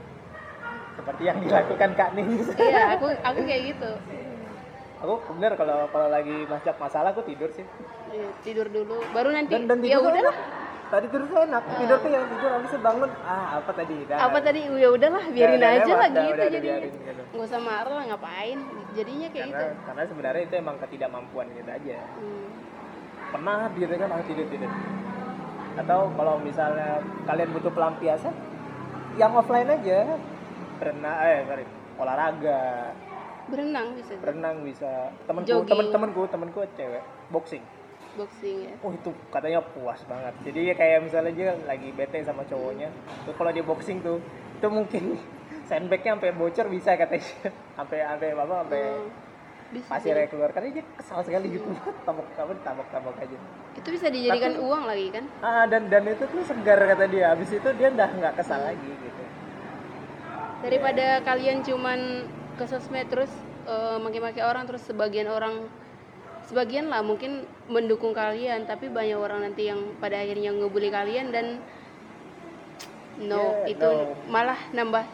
[1.00, 2.28] seperti yang dilakukan kak Ning.
[2.60, 3.92] Iya, aku aku kayak gitu.
[5.00, 7.64] aku bener kalau kalau lagi macam masalah aku tidur sih.
[8.12, 10.38] Iya, tidur dulu, baru nanti dan dan ya tidur tuh udah enak
[10.90, 11.64] tadi tidur tuh enak.
[11.78, 13.96] Tidur tuh yang tidur habis bangun ah apa tadi?
[14.10, 14.18] Dah.
[14.28, 14.60] apa tadi?
[14.66, 16.78] Ya udahlah biarin udah aja lah gitu udah jadinya.
[16.84, 16.98] gitu.
[17.30, 18.60] nggak usah marah lah ngapain?
[18.98, 19.86] Jadinya kayak karena gitu.
[19.88, 21.98] karena sebenarnya itu emang ketidakmampuan kita aja.
[22.18, 22.48] Hmm.
[23.30, 24.72] pernah gitu kan ah tidur tidur
[25.80, 28.36] atau kalau misalnya kalian butuh pelampiasan
[29.16, 30.20] yang offline aja.
[30.80, 31.66] Berenang eh sorry
[32.00, 32.62] olahraga.
[33.50, 34.14] Berenang bisa.
[34.22, 34.92] Berenang bisa.
[35.26, 35.68] Temenku Jogging.
[35.68, 37.64] temen temenku temenku cewek boxing.
[38.16, 38.74] Boxing ya.
[38.80, 40.34] Oh itu katanya puas banget.
[40.46, 42.88] Jadi ya kayak misalnya dia lagi bete sama cowoknya
[43.26, 44.22] tuh kalau dia boxing tuh
[44.56, 45.04] itu mungkin
[45.70, 47.52] sandbagnya sampai bocor bisa katanya.
[47.80, 48.84] Sampai sampai apa sampai
[49.70, 49.86] Hmm.
[49.86, 50.50] pasirnya keluar.
[50.50, 51.70] Karena dia kesal sekali gitu.
[52.08, 53.38] Tabok tabok tabok tabok aja
[53.80, 55.26] itu bisa dijadikan Tapi- uang lagi kan?
[55.40, 57.32] Ah dan dan itu tuh segar kata dia.
[57.32, 59.24] Habis itu dia udah nggak kesal lagi gitu.
[60.60, 62.28] Daripada kalian cuman
[62.60, 63.32] ke sosmed terus
[63.64, 65.64] eh, maki-maki orang terus sebagian orang
[66.52, 71.62] sebagian lah mungkin mendukung kalian tapi banyak orang nanti yang pada akhirnya ngebully kalian dan
[73.22, 74.16] no Yeah, itu no.
[74.28, 75.06] malah nambah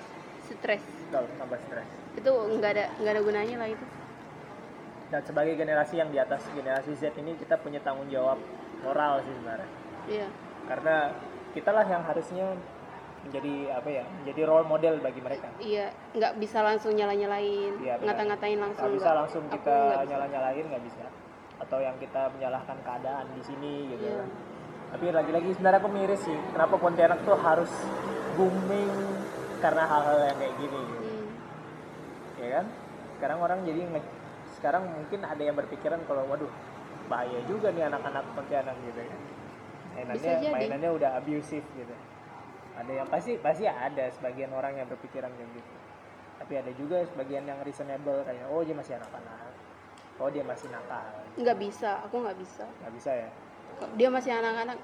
[0.49, 0.81] stres.
[1.11, 1.85] Tambah stres.
[2.17, 3.85] Itu nggak ada nggak ada gunanya lah itu
[5.15, 8.35] dan sebagai generasi yang di atas generasi Z ini kita punya tanggung jawab
[8.83, 9.69] moral sih sebenarnya.
[10.11, 10.27] Iya.
[10.67, 10.95] Karena
[11.55, 12.51] kita lah yang harusnya
[13.23, 15.47] menjadi apa ya menjadi role model bagi mereka.
[15.63, 15.87] Iya
[16.19, 18.91] nggak bisa langsung nyala nyalain Iya, ngata-ngatain langsung.
[18.91, 21.07] Nggak bisa langsung kita nyala nyalain nggak bisa.
[21.63, 24.11] Atau yang kita menyalahkan keadaan di sini gitu.
[24.11, 24.27] Iya.
[24.85, 27.67] tapi lagi-lagi sebenarnya aku miris sih kenapa Pontianak tuh harus
[28.39, 28.91] booming
[29.59, 31.03] karena hal-hal yang kayak gini gitu.
[31.03, 31.27] Hmm.
[32.39, 32.65] ya kan?
[33.17, 34.24] Sekarang orang jadi nge-
[34.65, 36.49] sekarang mungkin ada yang berpikiran kalau waduh
[37.05, 39.21] bahaya juga nih anak-anak Pontianak gitu kan.
[39.93, 41.95] Mainannya mainannya udah abusive gitu.
[42.73, 45.73] Ada yang pasti pasti ada sebagian orang yang berpikiran kayak gitu.
[46.41, 49.53] Tapi ada juga sebagian yang reasonable kayak oh dia masih anak-anak.
[50.17, 51.13] Oh dia masih nakal.
[51.37, 52.65] Nggak bisa aku nggak bisa.
[52.65, 53.29] Nggak bisa ya?
[54.01, 54.81] Dia masih anak-anak?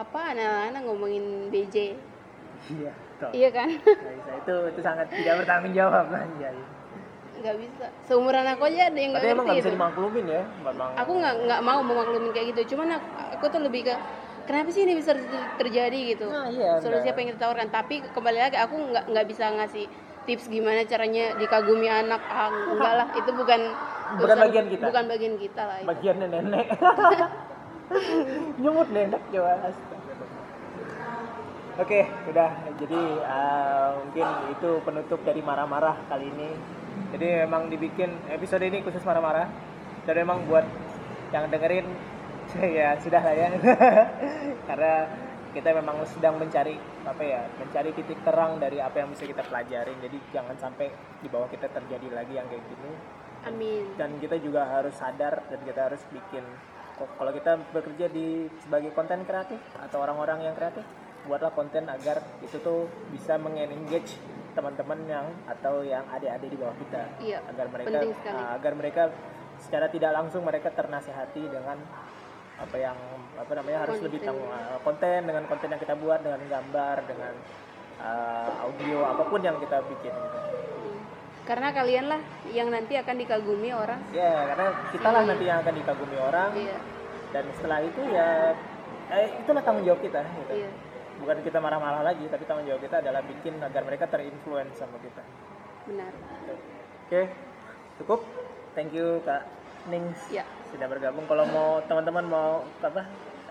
[0.00, 1.92] Apa anak-anak ngomongin BJ
[2.72, 2.92] iya
[3.36, 3.68] iya kan?
[3.68, 4.30] Nggak bisa.
[4.40, 6.56] Itu itu sangat tidak bertanggung jawab anjay
[7.40, 7.86] nggak bisa.
[8.04, 9.76] Seumuran aku aja ada yang nggak emang ngerti nggak bisa itu.
[9.76, 12.76] dimaklumin ya memang aku nggak nggak mau memaklumin kayak gitu.
[12.76, 13.94] Cuman aku, aku tuh lebih ke
[14.44, 15.28] kenapa sih ini bisa ter-
[15.58, 16.26] terjadi gitu?
[16.28, 19.84] Nah, iya, solusi apa yang kita tawarkan tapi kembali lagi aku nggak nggak bisa ngasih
[20.28, 22.20] tips gimana caranya dikagumi anak.
[22.28, 23.06] Ah, enggak lah.
[23.16, 23.60] Itu bukan
[24.10, 24.84] Bukan urusan- bagian kita.
[24.90, 25.88] bukan bagian kita lah itu.
[25.88, 26.66] bagiannya nenek.
[28.62, 29.54] Nyumut nenek coba
[31.80, 32.50] oke udah.
[32.76, 36.50] Jadi uh, mungkin itu penutup dari marah-marah kali ini
[37.10, 39.50] jadi memang dibikin episode ini khusus marah-marah.
[40.06, 40.64] Dan memang buat
[41.30, 41.86] yang dengerin
[42.78, 43.48] ya sudah lah ya.
[44.68, 44.94] Karena
[45.50, 49.98] kita memang sedang mencari apa ya mencari titik terang dari apa yang bisa kita pelajarin.
[49.98, 50.88] Jadi jangan sampai
[51.18, 52.92] di bawah kita terjadi lagi yang kayak gini.
[53.40, 53.82] Amin.
[53.98, 56.44] Dan kita juga harus sadar dan kita harus bikin
[57.00, 60.84] kalau kita bekerja di sebagai konten kreatif atau orang-orang yang kreatif
[61.24, 64.20] buatlah konten agar itu tuh bisa mengengage
[64.52, 67.98] teman-teman yang atau yang adik-adik di bawah kita Iya, agar mereka
[68.30, 69.02] ah, agar mereka
[69.60, 71.78] secara tidak langsung mereka ternasehati dengan
[72.60, 72.96] apa yang
[73.40, 74.36] apa namanya harus lebih Konten.
[74.36, 77.32] tanggung ah, konten dengan konten yang kita buat dengan gambar dengan
[78.00, 80.38] ah, audio apa pun yang kita bikin gitu.
[80.40, 81.00] Hmm.
[81.48, 82.20] karena kalian lah
[82.52, 86.76] yang nanti akan dikagumi orang Ya, karena kita lah nanti yang akan dikagumi orang iya
[87.30, 88.28] dan setelah itu ya
[89.14, 90.52] eh, itulah tanggung jawab kita gitu.
[90.66, 90.70] iya
[91.20, 95.22] Bukan kita marah-marah lagi, tapi tanggung jawab kita adalah bikin agar mereka terinfluence sama kita.
[95.84, 96.12] benar
[97.08, 97.28] Oke,
[98.00, 98.20] cukup.
[98.72, 99.44] Thank you Kak
[99.90, 101.26] Ning ya sudah bergabung.
[101.26, 103.02] Kalau mau teman-teman mau apa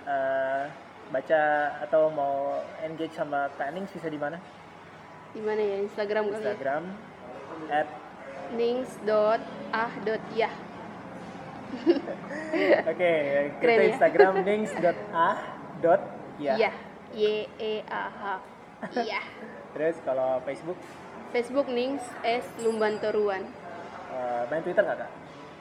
[0.08, 0.64] eh,
[1.12, 1.42] baca
[1.84, 4.40] atau mau engage sama Kak Nings bisa di mana?
[5.36, 5.78] Di mana ya?
[5.86, 6.40] Instagram kali ya.
[6.56, 6.84] Instagram
[7.70, 7.88] at
[8.56, 10.54] nings.ah.yah.
[12.90, 13.12] Oke,
[13.62, 13.86] kita Keren ya?
[13.94, 15.38] Instagram nings.ah
[15.84, 16.02] dot
[16.42, 16.56] ya.
[16.58, 16.89] Iya.
[17.12, 18.24] Y E A H.
[18.96, 19.22] Iya.
[19.74, 20.78] Terus kalau Facebook,
[21.30, 23.46] Facebook Nings S Lumbantoruan.
[24.10, 25.12] eh, main Twitter nggak kak?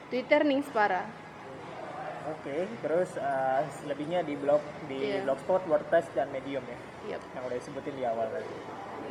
[0.09, 1.05] Twitter Nings Para.
[2.29, 5.25] Oke, terus eh, selebihnya di blog di Iya.
[5.25, 6.77] blogspot, WordPress dan Medium ya,
[7.09, 7.21] Yap.
[7.31, 8.49] yang udah disebutin di awal tadi.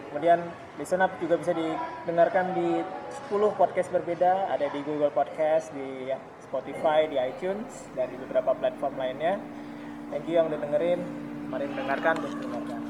[0.08, 0.38] Kemudian
[0.76, 2.80] listen up juga bisa didengarkan di
[3.28, 6.08] 10 podcast berbeda, ada di Google Podcast, di
[6.40, 9.36] Spotify, di iTunes, dan di beberapa platform lainnya.
[10.08, 11.00] Thank you yang udah dengerin.
[11.48, 12.87] Mari mendengarkan dan mendengarkan.